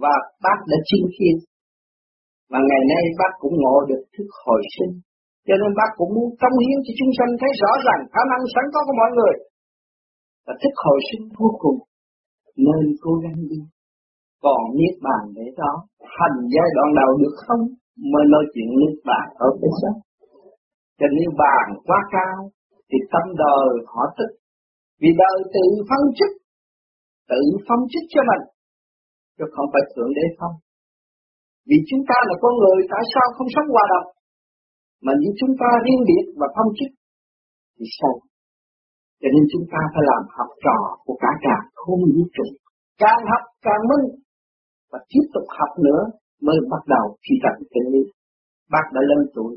[0.02, 1.36] và bác đã chinh khiên
[2.50, 4.92] và ngày nay bác cũng ngộ được thức hồi sinh.
[5.46, 8.42] Cho nên bác cũng muốn cống hiến cho chúng sanh thấy rõ ràng khả năng
[8.54, 9.34] sẵn có của mọi người.
[10.46, 11.78] Và thức hồi sinh vô cùng.
[12.66, 13.60] Nên cố gắng đi
[14.44, 15.72] còn niết bàn để đó
[16.18, 17.62] hành giai đoạn đầu được không?
[18.12, 19.26] Mới nói chuyện niết bàn.
[19.46, 19.94] Ở cái sắc
[20.98, 22.36] cho nên bàn quá cao
[22.88, 24.30] thì tâm đời họ tức
[25.00, 26.32] vì đời tự phân chức
[27.30, 28.44] tự phân chức cho mình.
[29.36, 30.54] Chứ không phải thượng đế không.
[31.68, 34.08] Vì chúng ta là con người tại sao không sống hòa đồng?
[35.04, 36.90] Mà như chúng ta riêng biệt và phân chức
[37.76, 38.14] thì sao?
[39.20, 42.46] Cho nên chúng ta phải làm học trò của cả cả không vũ trụ.
[43.02, 44.06] Càng học càng minh
[44.92, 46.02] và tiếp tục học nữa
[46.46, 48.02] mới bắt đầu khi tận chân lý.
[48.72, 49.52] Bác đã lớn tuổi,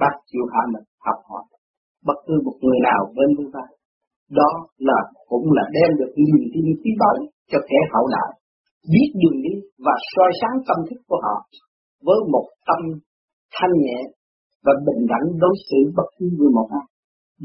[0.00, 1.44] bác chịu hạ mình học hỏi.
[2.06, 3.68] Bất cứ một người nào bên với bác
[4.40, 4.50] đó
[4.88, 4.98] là
[5.30, 7.16] cũng là đem được niềm tin quý báu
[7.50, 8.30] cho kẻ hậu đại
[8.92, 9.54] biết đường đi
[9.84, 11.36] và soi sáng tâm thức của họ
[12.06, 12.80] với một tâm
[13.56, 14.00] thanh nhẹ
[14.64, 16.86] và bình đẳng đối xử bất cứ người một ai.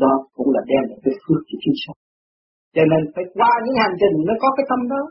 [0.04, 2.00] Đó cũng là đem được cái phước cho chúng sanh
[2.76, 5.02] cho nên phải qua những hành trình mới có cái tâm đó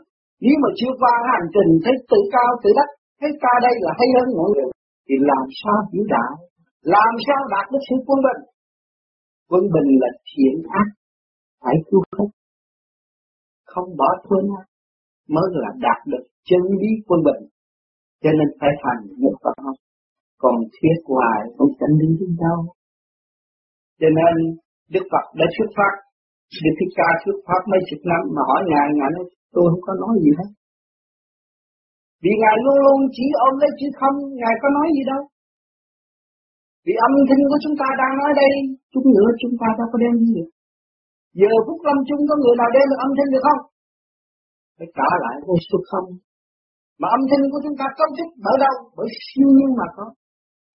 [0.43, 3.91] nếu mà chưa qua hành trình thấy tự cao tự đắc thấy ta đây là
[3.99, 4.69] hay hơn mọi người
[5.05, 6.33] thì làm sao hiểu đạo?
[6.95, 8.41] Làm sao đạt được sự quân bình?
[9.49, 10.87] Quân bình là thiện ác
[11.61, 12.33] phải cứu khích
[13.71, 14.45] không bỏ quên
[15.33, 17.41] mới là đạt được chân lý quân bình.
[18.23, 19.77] Cho nên phải thành một Phật học.
[20.41, 22.59] Còn thiết hoài không tránh đến đến đâu
[24.01, 24.33] cho nên
[24.93, 25.93] Đức Phật đã xuất phát.
[26.63, 29.83] Đức Thích Ca xuất phát mấy chục năm mà hỏi Ngài, Ngài nói tôi không
[29.87, 30.49] có nói gì hết.
[32.23, 35.21] Vì Ngài luôn luôn chỉ ôm lấy chữ không, Ngài có nói gì đâu.
[36.85, 38.53] Vì âm thanh của chúng ta đang nói đây,
[38.91, 40.49] chút nữa chúng ta đâu có đem đi được.
[41.39, 43.61] Giờ phút lâm chung có người nào đem được âm thanh được không?
[44.77, 46.07] Phải trả lại vô số không.
[46.99, 48.75] Mà âm thanh của chúng ta cấu trúc bởi đâu?
[48.97, 50.05] Bởi siêu nhiên mà có.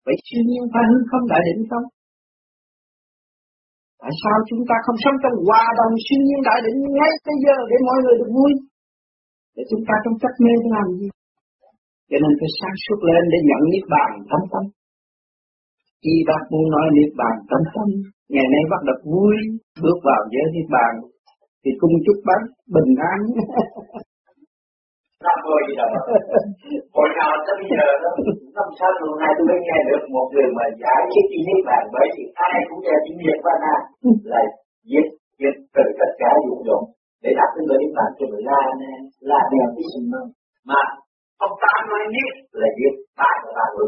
[0.06, 1.86] Vậy siêu nhiên phải hư không đại định không?
[4.02, 7.38] Tại sao chúng ta không sống trong hòa đồng siêu nhiên đại định ngay bây
[7.46, 8.52] giờ để mọi người được vui?
[9.56, 11.08] Để chúng ta trong chấp mê làm gì?
[12.10, 14.64] Cho nên phải sáng suốt lên để nhận niết bàn thánh tâm.
[16.02, 17.88] Khi bác muốn nói niết bàn thánh tâm,
[18.34, 19.36] ngày nay bắt được vui,
[19.84, 20.94] bước vào giới niết bàn,
[21.62, 22.42] thì cung chúc bác
[22.76, 23.20] bình an.
[25.26, 25.90] Nam mô gì đâu.
[26.96, 28.12] Hồi nào tới bây giờ đó,
[28.56, 31.62] năm sáu tuần nay tôi mới nghe được một người mà giải thích chi niết
[31.70, 33.76] bàn bởi vì ai cũng nghe tiếng Việt và na
[34.32, 34.42] là
[34.90, 35.06] giết
[35.40, 36.86] giết từ tất cả dụng dụng
[37.24, 38.94] để đặt cái lời niết bàn cho người la nè,
[39.30, 40.22] la đèo cái gì mà
[40.70, 40.82] Mà
[41.46, 43.88] ông ta nói niết là giết ba là ba ngữ.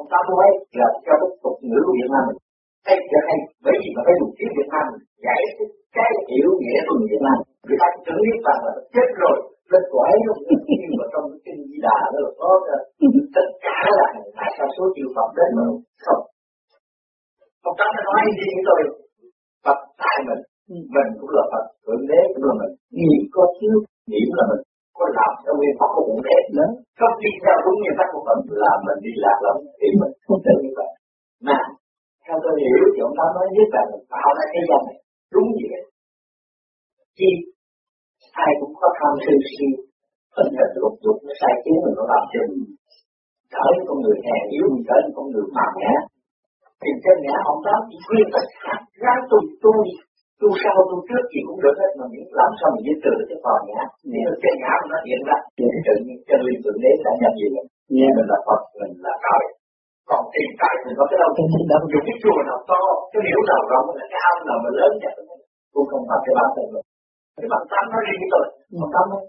[0.00, 0.48] Ông ta nói
[0.78, 2.38] là cho cái tục ngữ của Việt Nam mình
[2.86, 4.86] hay cho hay bởi vì mà phải dùng tiếng Việt Nam
[5.26, 7.38] giải thích cái hiểu nghĩa của người Việt Nam.
[7.66, 9.36] Người ta tưởng biết rằng là chết rồi,
[9.72, 10.38] kết quả luôn
[10.82, 12.50] nhưng mà trong cái kinh di đà nó là có
[13.36, 14.06] tất cả là
[14.38, 15.64] tại sao số triệu Phật đến mà
[16.04, 16.22] không
[17.68, 18.80] ông ta nói gì với tôi
[19.64, 20.42] Phật tại mình
[20.94, 22.72] mình cũng là Phật, thượng đế cũng là mình.
[22.98, 23.76] Nghĩ có thiếu
[24.12, 24.62] điểm là mình.
[24.98, 26.70] Có làm cho nguyên tắc của cũng đẹp nữa.
[26.98, 30.12] Không đi theo đúng nguyên tắc của mình là mình đi lạc lắm thì mình
[30.26, 30.90] không thể như vậy.
[31.48, 31.66] Nào
[32.46, 33.82] tôi hiểu thì ông ta nói nhất là
[34.12, 34.98] tạo ra cái dòng này
[35.34, 35.78] đúng nghĩa
[37.18, 37.30] chi,
[38.44, 39.66] ai cũng có tham sân si
[40.34, 42.64] phân hình lục dục nó sai khiến mình nó làm cho mình
[43.52, 45.94] trở thành con người hèn yếu, mình trở thành con người màu ngã
[46.80, 49.74] thì trên ngã ông ta chỉ khuyên tất cả ráng tu tu
[50.40, 53.12] tu sau tu trước thì cũng được hết, mà miễn làm sao mình giữ trừ
[53.18, 53.82] được cái phần ngã
[54.12, 57.32] nếu trên ngã nó hiện ra, thì tự nhiên chân linh thượng đế đã nhập
[57.40, 57.68] gì mình.
[58.16, 59.42] Mình là Phật mình là trời
[60.36, 61.30] hiện tại mình có cái đâu
[61.72, 62.80] đâu dùng cái chùa nào to
[63.12, 65.14] cái miếu nào rộng là cái ao nào mà lớn chắc
[65.74, 66.86] cũng không bằng cái bản thân mình
[67.38, 68.44] cái bản tâm nó riêng tôi
[68.80, 69.24] bản tâm ấy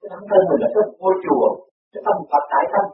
[0.00, 1.46] cái bản thân mình là cái ngôi chùa.
[1.92, 2.84] Cái tâm Phật tại tâm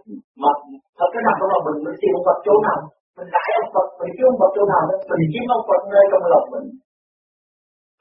[0.42, 0.52] mà
[0.98, 2.78] thật cái nào trong lòng mình mình tìm ông Phật chỗ nào
[3.16, 5.80] mình đại ông Phật mình kiếm ông Phật chỗ nào đó mình kiếm ông Phật
[5.92, 6.66] nơi trong lòng mình.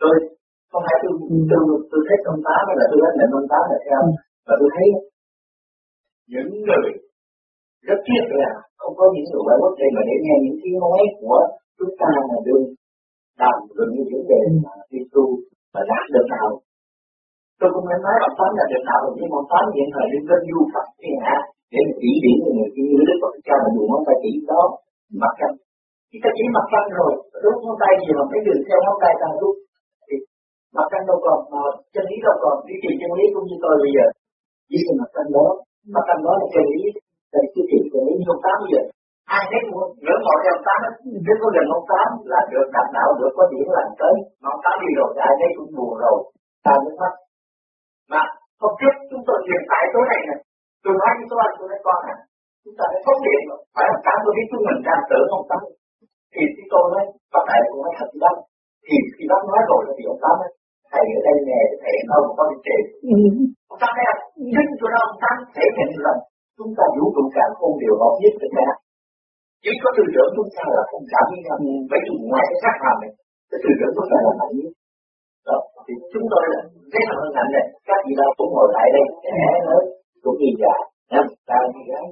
[0.02, 0.16] Rồi
[0.72, 1.14] không phải tôi
[1.52, 4.02] tôi tôi thấy ông tám là tôi nói là ông tám là theo.
[4.48, 4.88] Và tôi thấy
[6.34, 6.86] những người
[7.88, 8.50] rất tiếc là
[8.82, 11.40] không có những người ngoại quốc đây mà để nghe những tiếng nói của
[11.78, 12.66] chúng ta mà đương
[13.42, 15.26] làm được những vấn đề mà đi tu
[15.74, 16.50] và đạt được nào
[17.60, 20.20] tôi không nên nói ông tám là được nào nhưng ông tám hiện thời đi
[20.30, 21.38] lên du phật thiên hạ
[21.74, 24.64] để chỉ điểm cho người kia đức phật cha mà dùng ngón tay chỉ đó
[25.22, 25.56] mặt trăng
[26.10, 27.12] khi ta chỉ mặt trăng rồi
[27.44, 29.56] lúc ngón tay gì mà phải đường theo ngón tay ta lúc
[30.08, 30.16] thì
[30.76, 31.62] mặt trăng đâu còn, mà
[31.94, 32.56] chân lý đâu còn.
[32.68, 34.06] Đi tìm chân lý cũng như tôi bây giờ.
[34.70, 35.46] Chỉ là mặt trăng đó
[35.96, 36.84] mặt trăng đó là chân lý
[37.34, 38.82] là cái chân lý như ông tám giờ.
[39.36, 40.80] Ai thấy muốn ngưỡng mộ theo ông tám
[41.26, 44.16] nếu có gần ông tám là được đạt đạo được có điểm làm tới.
[44.42, 46.18] Mà ông tám đi rồi ai thấy cũng buồn rồi.
[46.66, 47.14] Ta mới mất
[48.12, 48.24] mà
[48.62, 50.40] hôm trước chúng tôi hiện tại tối này này
[50.84, 52.18] tôi nói với tôi anh tôi nói con à
[52.64, 55.28] chúng ta phải thống điện rồi phải ông tám tôi biết chúng mình đang tưởng
[55.38, 55.62] ông tám.
[56.34, 57.04] Thì khi tôi nói
[57.34, 58.36] bác thầy cũng nói thật lắm
[58.86, 60.52] thì khi bác nói rồi thì ông tám nói
[60.92, 62.84] thầy ở đây nè thầy đâu có đi tìm
[63.72, 64.16] ông tám nói
[64.54, 66.20] chính chỗ đó ông tám thể hiện rằng
[66.58, 68.68] chúng ta vũ trụ cả không đều hợp nhất tất cả
[69.64, 71.58] chỉ có tư tưởng chúng ta là không cảm với nhau.
[71.92, 73.12] Bởi vì ngoài cái khác hàm này
[73.50, 74.72] cái tư tưởng chúng ta là mạnh nhất.
[75.48, 76.60] Đó thì chúng tôi là
[76.94, 79.84] rất là hân hạnh này các vị đâu cũng ngồi tại đây trẻ lớn
[80.24, 80.76] cũng như già
[81.12, 82.06] nam ta như gái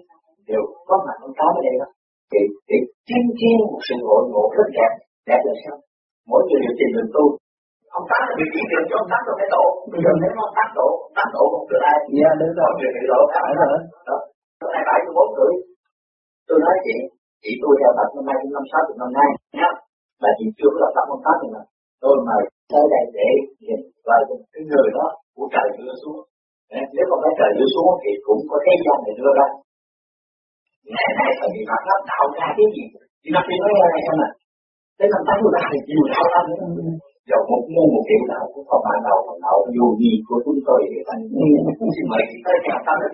[0.49, 1.87] đều có mặt ông tám ở đây đó.
[2.31, 2.77] Thì để
[3.07, 4.91] chứng kiến một sự hội ngộ rất đẹp
[5.29, 5.77] đẹp là sao?
[6.29, 7.25] Mỗi người đều tìm đường tu
[7.97, 10.31] ông tám là bị chỉ đường cho ông tám rồi phải độ bây giờ nếu
[10.45, 10.87] ông tám độ
[11.17, 11.97] tám độ không được ai?
[12.17, 12.69] Dạ đúng rồi.
[12.77, 13.77] Người bị độ phải rồi.
[14.09, 14.17] Đó
[14.73, 15.53] hai bảy mươi tuổi
[16.47, 16.95] tôi nói chị
[17.43, 19.29] chị tôi theo tập năm nay cũng năm sáu năm nay,
[19.59, 19.69] nhá.
[20.23, 21.61] Là chị chưa có tập công tác mà,
[22.03, 22.41] tôi mời
[22.71, 23.29] tới đây để
[23.65, 24.21] nhìn vào
[24.53, 26.19] cái người đó của trời đưa xuống.
[26.95, 29.47] Nếu không cái trời đưa xuống thì cũng có thế gian để đưa ra.
[30.93, 32.83] Ngày nay phải bị mặt lắm, đạo ra cái gì?
[33.21, 34.29] Thì nó chỉ nói ra này xem nè
[34.99, 36.63] đến năm tám mươi ba thì chịu đạo ra nữa
[37.29, 40.39] dầu một môn một kiểu đạo cũng không bạn nào phần đạo dù gì của
[40.45, 41.21] chúng tôi thì thành
[41.95, 43.07] xin mời chị tới nhà tám là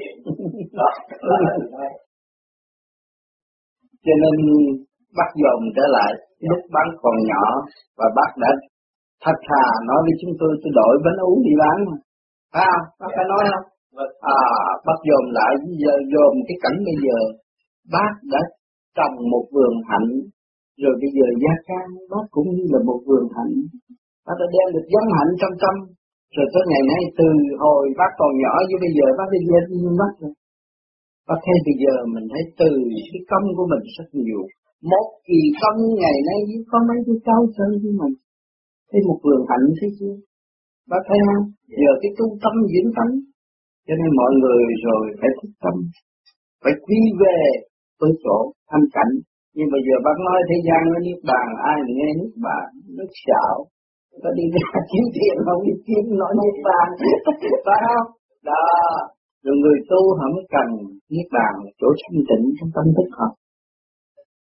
[0.80, 0.88] đó
[4.06, 4.36] cho nên
[5.18, 6.12] bác dòm trở lại
[6.50, 7.44] lúc bán còn nhỏ
[7.98, 8.52] và bác đã
[9.24, 11.96] thật thà nói với chúng tôi tôi đổi bánh ú đi bán mà.
[12.54, 12.86] Phải không?
[13.00, 13.66] Bác phải nói không?
[14.22, 14.40] À
[14.86, 15.52] bác dòm lại
[15.82, 17.18] giờ dòm cái cảnh bây giờ
[17.94, 18.42] bác đã
[18.98, 20.10] trồng một vườn hạnh
[20.82, 23.54] rồi bây giờ gia can bác cũng như là một vườn hạnh
[24.26, 25.76] bác đã đem được dân hạnh trong tâm
[26.36, 27.28] rồi tới ngày nay từ
[27.64, 29.66] hồi bác còn nhỏ với bây giờ bác đi lên
[30.02, 30.34] mắt rồi
[31.28, 32.70] Bác thấy bây giờ mình thấy từ
[33.12, 34.42] cái công của mình rất nhiều.
[34.92, 36.40] Một kỳ công ngày nay
[36.72, 38.16] có mấy cái cao sơn của mình.
[38.90, 40.16] Thấy một vườn hạnh thế chưa?
[40.92, 41.46] Bác thấy không?
[41.82, 43.14] Giờ cái trung tâm diễn tánh.
[43.88, 45.76] Cho nên mọi người rồi phải thức tâm.
[46.64, 47.40] Phải quy về
[48.00, 48.38] với chỗ
[48.70, 49.14] thanh cảnh.
[49.56, 52.68] Nhưng bây giờ bác nói thế gian nó niết bàn, ai nghe niết bàn,
[52.98, 53.56] nó xạo.
[54.24, 56.88] Nó đi ra kiếm tiền không đi kiếm nói niết bàn.
[57.66, 58.08] phải không?
[58.50, 58.64] Đó,
[59.46, 60.68] rồi người tu không cần
[61.14, 63.30] niết bàn chỗ thanh tịnh trong tâm thức họ.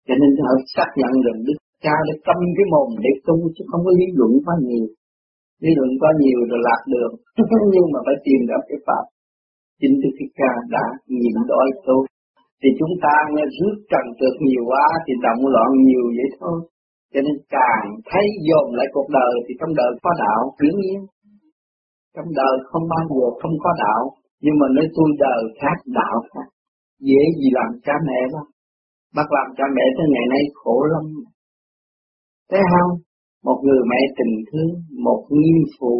[0.07, 3.63] Cho nên họ xác nhận được Đức Cha để tâm cái mồm để tu chứ
[3.70, 4.86] không có lý luận quá nhiều.
[5.63, 7.13] Lý luận quá nhiều rồi lạc đường.
[7.74, 9.03] Nhưng mà phải tìm gặp cái Pháp.
[9.80, 10.86] chính Đức cái Ca đã
[11.20, 11.97] nhịn đói tu,
[12.61, 16.57] thì chúng ta nghe rước trần trượt nhiều quá thì động loạn nhiều vậy thôi
[17.18, 20.99] cho nên càng thấy dồn lại cuộc đời thì trong đời có đạo đương nhiên.
[22.15, 24.01] Trong đời không bao giờ không có đạo,
[24.43, 26.47] nhưng mà nơi tôi đời khác đạo khác.
[27.07, 28.43] Dễ gì làm cha mẹ đó
[29.15, 31.03] bác làm cha mẹ tới ngày nay khổ lắm.
[32.49, 32.91] Thấy không?
[33.47, 34.72] Một người mẹ tình thương,
[35.05, 35.95] một nghiêm phụ,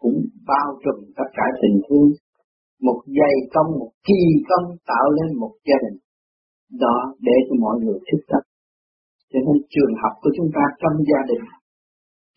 [0.00, 2.10] cũng bao trùm tất cả tình thương.
[2.86, 5.98] Một dày công, một kỳ công tạo lên một gia đình.
[6.80, 8.49] Đó để cho mọi người thức tập
[9.30, 11.44] cho nên trường học của chúng ta trong gia đình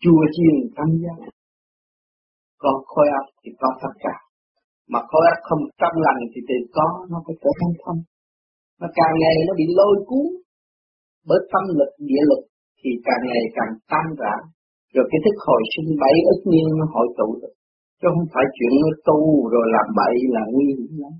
[0.02, 1.36] chùa chiền trong gia đình
[2.62, 4.16] có khối óc thì có tất cả
[4.92, 8.00] mà khối óc không trong lành thì từ có nó phải trở thành không,
[8.80, 10.26] nó càng ngày nó bị lôi cuốn
[11.28, 12.42] bởi tâm lực địa lực
[12.78, 14.34] thì càng ngày càng tan rã.
[14.94, 17.54] Rồi cái thức hồi sinh bảy ít nhiên nó hội tụ được.
[18.00, 19.20] Chứ không phải chuyện nó tu
[19.52, 21.14] rồi làm bậy là nguy hiểm lắm.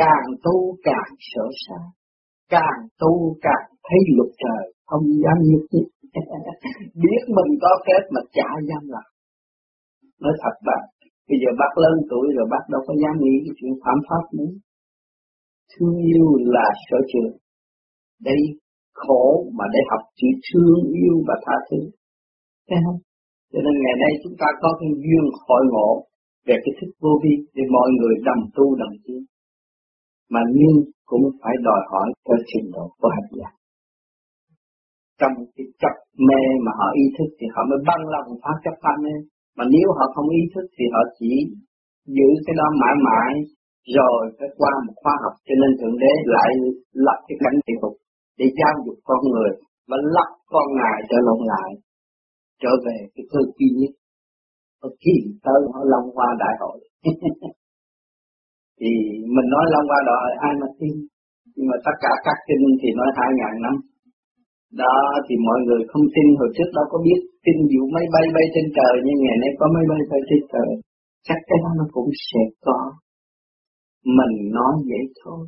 [0.00, 0.56] Càng tu
[0.88, 1.80] càng sợ xa
[2.54, 3.12] càng tu
[3.46, 5.90] càng thấy luật trời, không dám nhúc nhích
[7.02, 9.08] biết mình có phép mà chả dám làm.
[10.22, 10.82] Nói thật bạn,
[11.28, 14.24] bây giờ bác lớn tuổi rồi bác đâu có dám nghĩ cái chuyện phạm pháp
[14.38, 14.52] nữa.
[15.72, 17.34] Thương yêu là sở trường.
[18.28, 18.40] Đây
[19.02, 19.24] khổ
[19.58, 21.80] mà để học chữ thương yêu và tha thứ.
[22.68, 23.00] Thấy không?
[23.52, 25.90] Cho nên ngày nay chúng ta có cái duyên hội ngộ
[26.46, 29.20] về cái thức vô vi để mọi người đồng tu đồng tiến.
[30.32, 30.76] Mà nhưng
[31.10, 33.50] cũng phải đòi hỏi theo trình độ của hạt giả.
[35.20, 35.94] Trong cái chấp
[36.28, 39.14] mê mà họ ý thức thì họ mới băng lòng phát chấp pháp mê.
[39.56, 41.32] Mà nếu họ không ý thức thì họ chỉ
[42.16, 43.32] giữ cái đó mãi mãi,
[43.96, 46.50] rồi phải qua một khoa học cho nên Thượng Đế lại
[47.06, 47.96] lập cái cảnh địa ngục
[48.38, 49.50] để giáo dục con người
[49.88, 51.70] và lập con ngài trở lộn lại,
[52.62, 53.92] trở về cái cơ duy nhất
[54.82, 56.78] nó kỳ tới họ long hoa đại hội
[58.80, 58.90] thì
[59.34, 60.94] mình nói long qua đời ai mà tin
[61.54, 63.74] nhưng mà tất cả các kinh thì nói hai ngàn năm.
[64.82, 64.96] Đó
[65.26, 66.26] thì mọi người không tin.
[66.38, 69.50] Hồi trước đó có biết tin vụ máy bay bay trên trời, nhưng ngày nay
[69.58, 70.70] có máy bay bay trên trời.
[71.26, 72.78] Chắc cái đó nó cũng sẽ có.
[74.18, 75.42] Mình nói vậy thôi.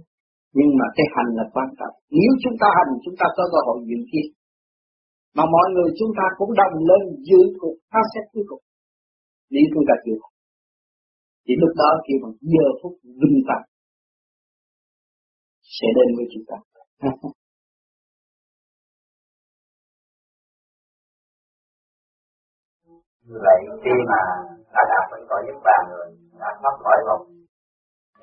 [0.56, 1.94] Nhưng mà cái hành là quan trọng.
[2.18, 4.26] Nếu chúng ta hành, chúng ta có cơ hội dự kiến
[5.36, 8.62] mà mọi người chúng ta cũng đồng lên dự cuộc phá xét cuối cùng.
[9.54, 10.16] Nếu chúng ta chịu
[11.48, 13.66] thì lúc đó khi mà giờ phút vinh quang
[15.62, 16.56] sẽ đến với chúng ta
[23.28, 24.20] như vậy khi mà
[24.74, 26.06] đã đạt đến cõi niết bàn rồi,
[26.40, 27.24] đã thoát khỏi vòng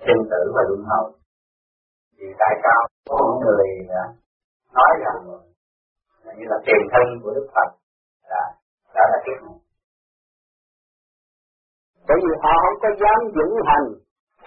[0.05, 1.11] sinh tử và luân hồi,
[2.17, 4.03] thì tại sao có người à,
[4.73, 5.19] nói rằng
[6.37, 7.69] như là tiền thân của Đức Phật
[8.29, 8.43] là
[8.95, 9.64] đã là kiếp này.
[12.07, 13.87] Bởi vì họ không có dám vững hành,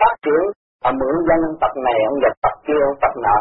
[0.00, 0.42] phát triển,
[0.82, 3.38] và mượn dân tập này, ông nhập tập kia, ông tập nọ.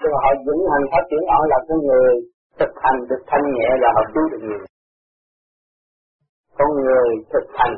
[0.00, 2.10] cho họ vững hành phát triển, họ là cái người
[2.58, 4.62] thực hành được thanh nhẹ là họ cứu được nhiều.
[6.58, 7.74] Con người thực hành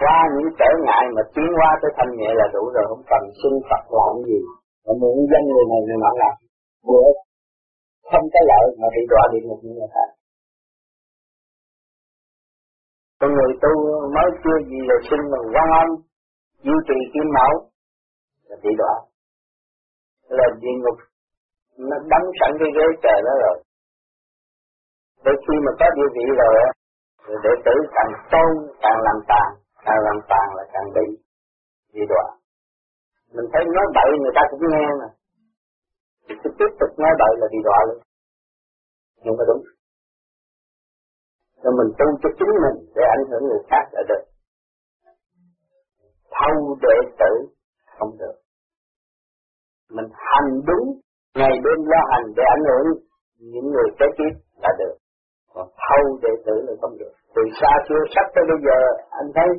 [0.00, 3.22] qua những trở ngại mà tiến qua tới thanh nhẹ là đủ rồi, không cần
[3.40, 4.38] xin Phật làm gì.
[4.86, 6.36] mà mượn dân người này người nọ làm.
[6.88, 7.08] Vừa
[8.10, 10.04] không có lợi mà bị đọa địa ngục như là thế
[13.24, 13.74] con người tu
[14.14, 15.88] mới chưa gì là sinh bằng quan âm
[16.64, 17.54] duy trì kim mẫu,
[18.48, 18.94] là bị đọa.
[20.36, 20.98] Là địa ngục,
[21.88, 23.56] nó đóng sẵn cái ghế trời đó rồi.
[25.24, 26.70] Để khi mà có địa vị rồi á
[27.26, 28.50] rồi đệ tử càng tôn,
[28.82, 29.48] càng làm tàn,
[29.86, 31.06] càng làm tàn là càng bị
[31.94, 32.26] bị đọa.
[33.34, 35.08] Mình thấy nói bậy người ta cũng nghe mà.
[36.26, 37.98] Thì cứ tiếp tục nói bậy là bị đọa luôn.
[39.24, 39.62] Nhưng mà đúng
[41.64, 44.22] rồi mình tu cho chính mình để ảnh hưởng người khác là được.
[46.36, 46.54] Thâu
[46.84, 47.32] đệ tử
[47.98, 48.36] không được.
[49.96, 50.86] Mình hành đúng
[51.38, 52.86] ngày đêm lo hành để ảnh hưởng
[53.52, 54.94] những người kế tiếp là được.
[55.54, 57.12] Còn thâu đệ tử là không được.
[57.34, 58.78] Từ xa xưa, sắp tới bây giờ,
[59.20, 59.50] anh thấy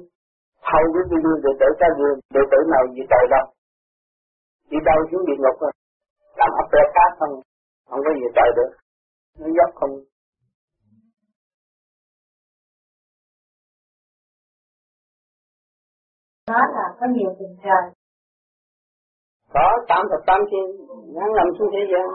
[0.68, 3.46] thâu cái gì đệ tử ta vừa đệ tử nào gì trời đâu.
[4.70, 5.72] Đi đâu xuống địa ngục rồi
[6.40, 7.34] làm ấp bé khác không
[7.90, 8.72] không có gì trời được.
[9.40, 9.94] Nó dốc không
[16.48, 17.84] đó là có nhiều tình trời
[19.54, 20.66] có tám thập tám thiên
[21.16, 22.06] ngắn nằm xuống thế gian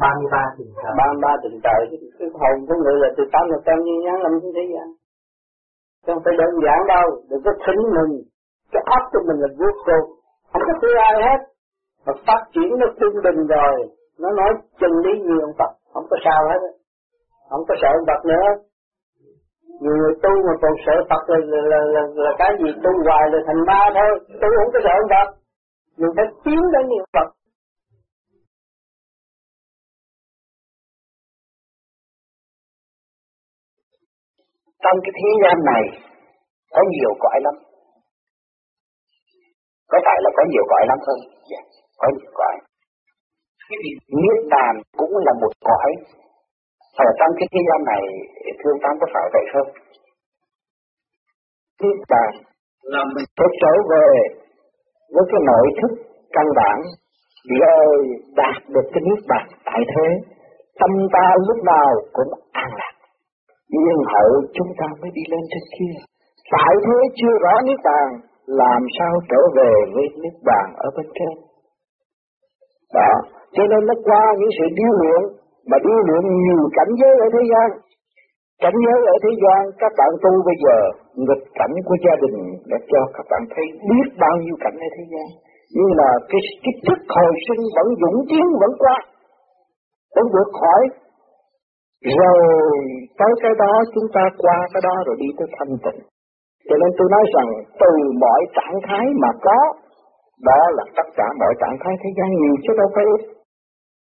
[0.00, 1.80] ba mươi ba tình trời ba mươi ba tình trời
[2.18, 4.86] cái hồn của người là từ tám thập tám thiên ngắn nằm xuống thế gian
[6.06, 7.06] không phải đơn giản đâu.
[7.28, 8.12] Đừng có thính mình.
[8.72, 10.06] Cái óc của mình là vô cùng
[10.50, 11.40] không có thương ai hết.
[12.06, 13.74] Mà phát triển nó trung bình rồi.
[14.18, 14.50] Nó nói
[14.80, 15.72] chân lý như ông Phật.
[15.92, 16.60] Không có sao hết.
[17.50, 18.46] Không có sợ ông Phật nữa
[19.80, 22.70] nhiều người tu mà còn sợ Phật là, là, là, là, là cái gì?
[22.84, 24.10] Tu hoài là thành ma thôi.
[24.40, 25.28] Tu không có sợ ông Phật.
[25.98, 27.28] Mình phải tiến đến niệm Phật.
[34.82, 35.84] Trong cái thế gian này
[36.74, 37.54] có nhiều cõi lắm.
[39.90, 41.20] Có phải là có nhiều cõi lắm không?
[41.50, 41.64] Dạ yeah,
[42.00, 42.54] có nhiều cõi.
[44.22, 45.90] Niết bàn cũng là một cõi
[46.96, 48.02] ở trong cái thế gian này
[48.60, 49.70] thương tám có phải vậy không?
[51.82, 52.32] Niết bàn
[52.82, 54.08] là mình phải trở về
[55.14, 55.92] với cái nội thức
[56.32, 56.78] căn bản
[57.50, 57.76] để
[58.36, 60.08] đạt được cái niết bàn tại thế
[60.80, 62.94] tâm ta lúc nào cũng an lạc.
[63.68, 65.96] Yên hậu chúng ta mới đi lên trên kia.
[66.52, 68.08] Tại thế chưa rõ niết bàn
[68.46, 71.34] làm sao trở về với niết bàn ở bên trên?
[72.94, 73.12] Đó
[73.52, 77.28] cho nên nó qua những sự điêu luyện mà đi luyện nhiều cảnh giới ở
[77.34, 77.68] thế gian.
[78.64, 80.76] Cảnh giới ở thế gian, các bạn tu bây giờ,
[81.24, 82.38] nghịch cảnh của gia đình
[82.70, 85.28] để cho các bạn thấy biết bao nhiêu cảnh ở thế gian.
[85.76, 88.96] Như là cái cái thức hồi sinh vẫn dũng tiến, vẫn qua.
[90.14, 90.82] Vẫn vượt khỏi.
[92.20, 92.40] Rồi,
[93.18, 96.00] tới cái đó chúng ta qua cái đó rồi đi tới thanh tịnh.
[96.68, 97.48] Cho nên tôi nói rằng,
[97.80, 97.92] từ
[98.24, 99.58] mọi trạng thái mà có,
[100.48, 103.22] đó là tất cả mọi trạng thái thế gian, nhiều chứ đâu phải ít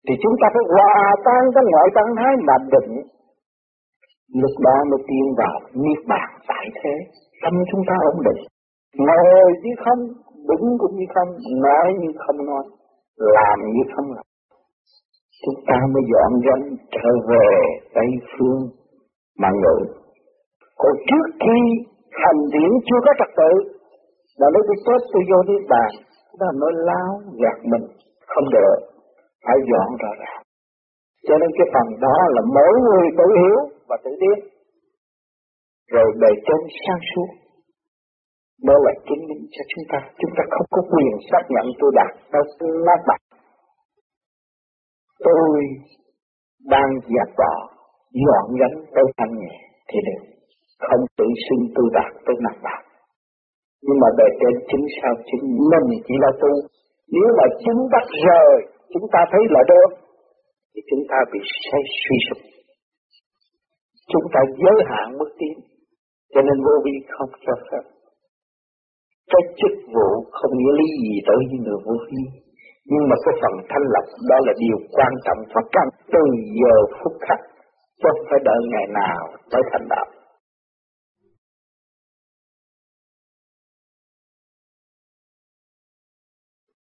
[0.06, 0.96] thì chúng ta phải hòa
[1.26, 2.92] tan cái ngoại trạng thái mà định.
[4.42, 6.94] Lúc đó mới tiến vào niết bàn tại thế.
[7.42, 8.40] Tâm chúng ta ổn định.
[9.06, 10.00] Ngồi như không
[10.48, 11.30] đứng cũng như không
[11.66, 12.64] nói như không nói
[13.16, 14.26] làm như không làm.
[15.44, 17.48] Chúng ta mới dọn dân trở về
[17.94, 18.62] Tây Phương
[19.38, 19.78] mà ngự.
[20.78, 21.58] Còn trước khi
[22.22, 23.52] hành điển chưa có trật tự,
[24.38, 25.90] là lấy cái chết tôi vô đi bàn,
[26.38, 27.86] đó là nói láo gạt mình,
[28.26, 28.76] không được,
[29.44, 30.42] phải dọn rõ ràng.
[31.26, 34.38] Cho nên cái phần đó là mỗi người tự hiểu và tự biết.
[35.94, 37.30] Rồi đời trên sang suốt
[38.66, 39.98] mới là chứng minh cho chúng ta.
[40.20, 42.44] Chúng ta không có quyền xác nhận tôi đạt đâu
[42.86, 43.20] nát bạc
[45.24, 45.64] tôi
[46.72, 47.54] đang dẹp bỏ
[48.26, 49.54] dọn gánh tôi thanh nhẹ
[49.88, 50.22] thì được
[50.88, 52.82] không tự xưng tôi đạt tôi nặng bạc
[53.82, 56.52] nhưng mà đời trên chính sao chính mình chỉ là tu
[57.14, 58.56] nếu mà chứng đắc rồi
[58.92, 59.90] chúng ta thấy là được
[60.72, 62.40] thì chúng ta bị say suy sụp.
[64.12, 65.56] Chúng ta giới hạn mức tiến.
[66.32, 67.84] Cho nên vô vi không cho phép.
[69.32, 72.22] Cái chức vụ không nghĩa lý gì tới những người vô vi.
[72.90, 75.40] Nhưng mà cái phần thanh lập đó là điều quan trọng.
[75.54, 76.22] Và căn từ
[76.60, 77.40] giờ phút khắc
[78.00, 80.06] chứ không phải đợi ngày nào tới thành đạo.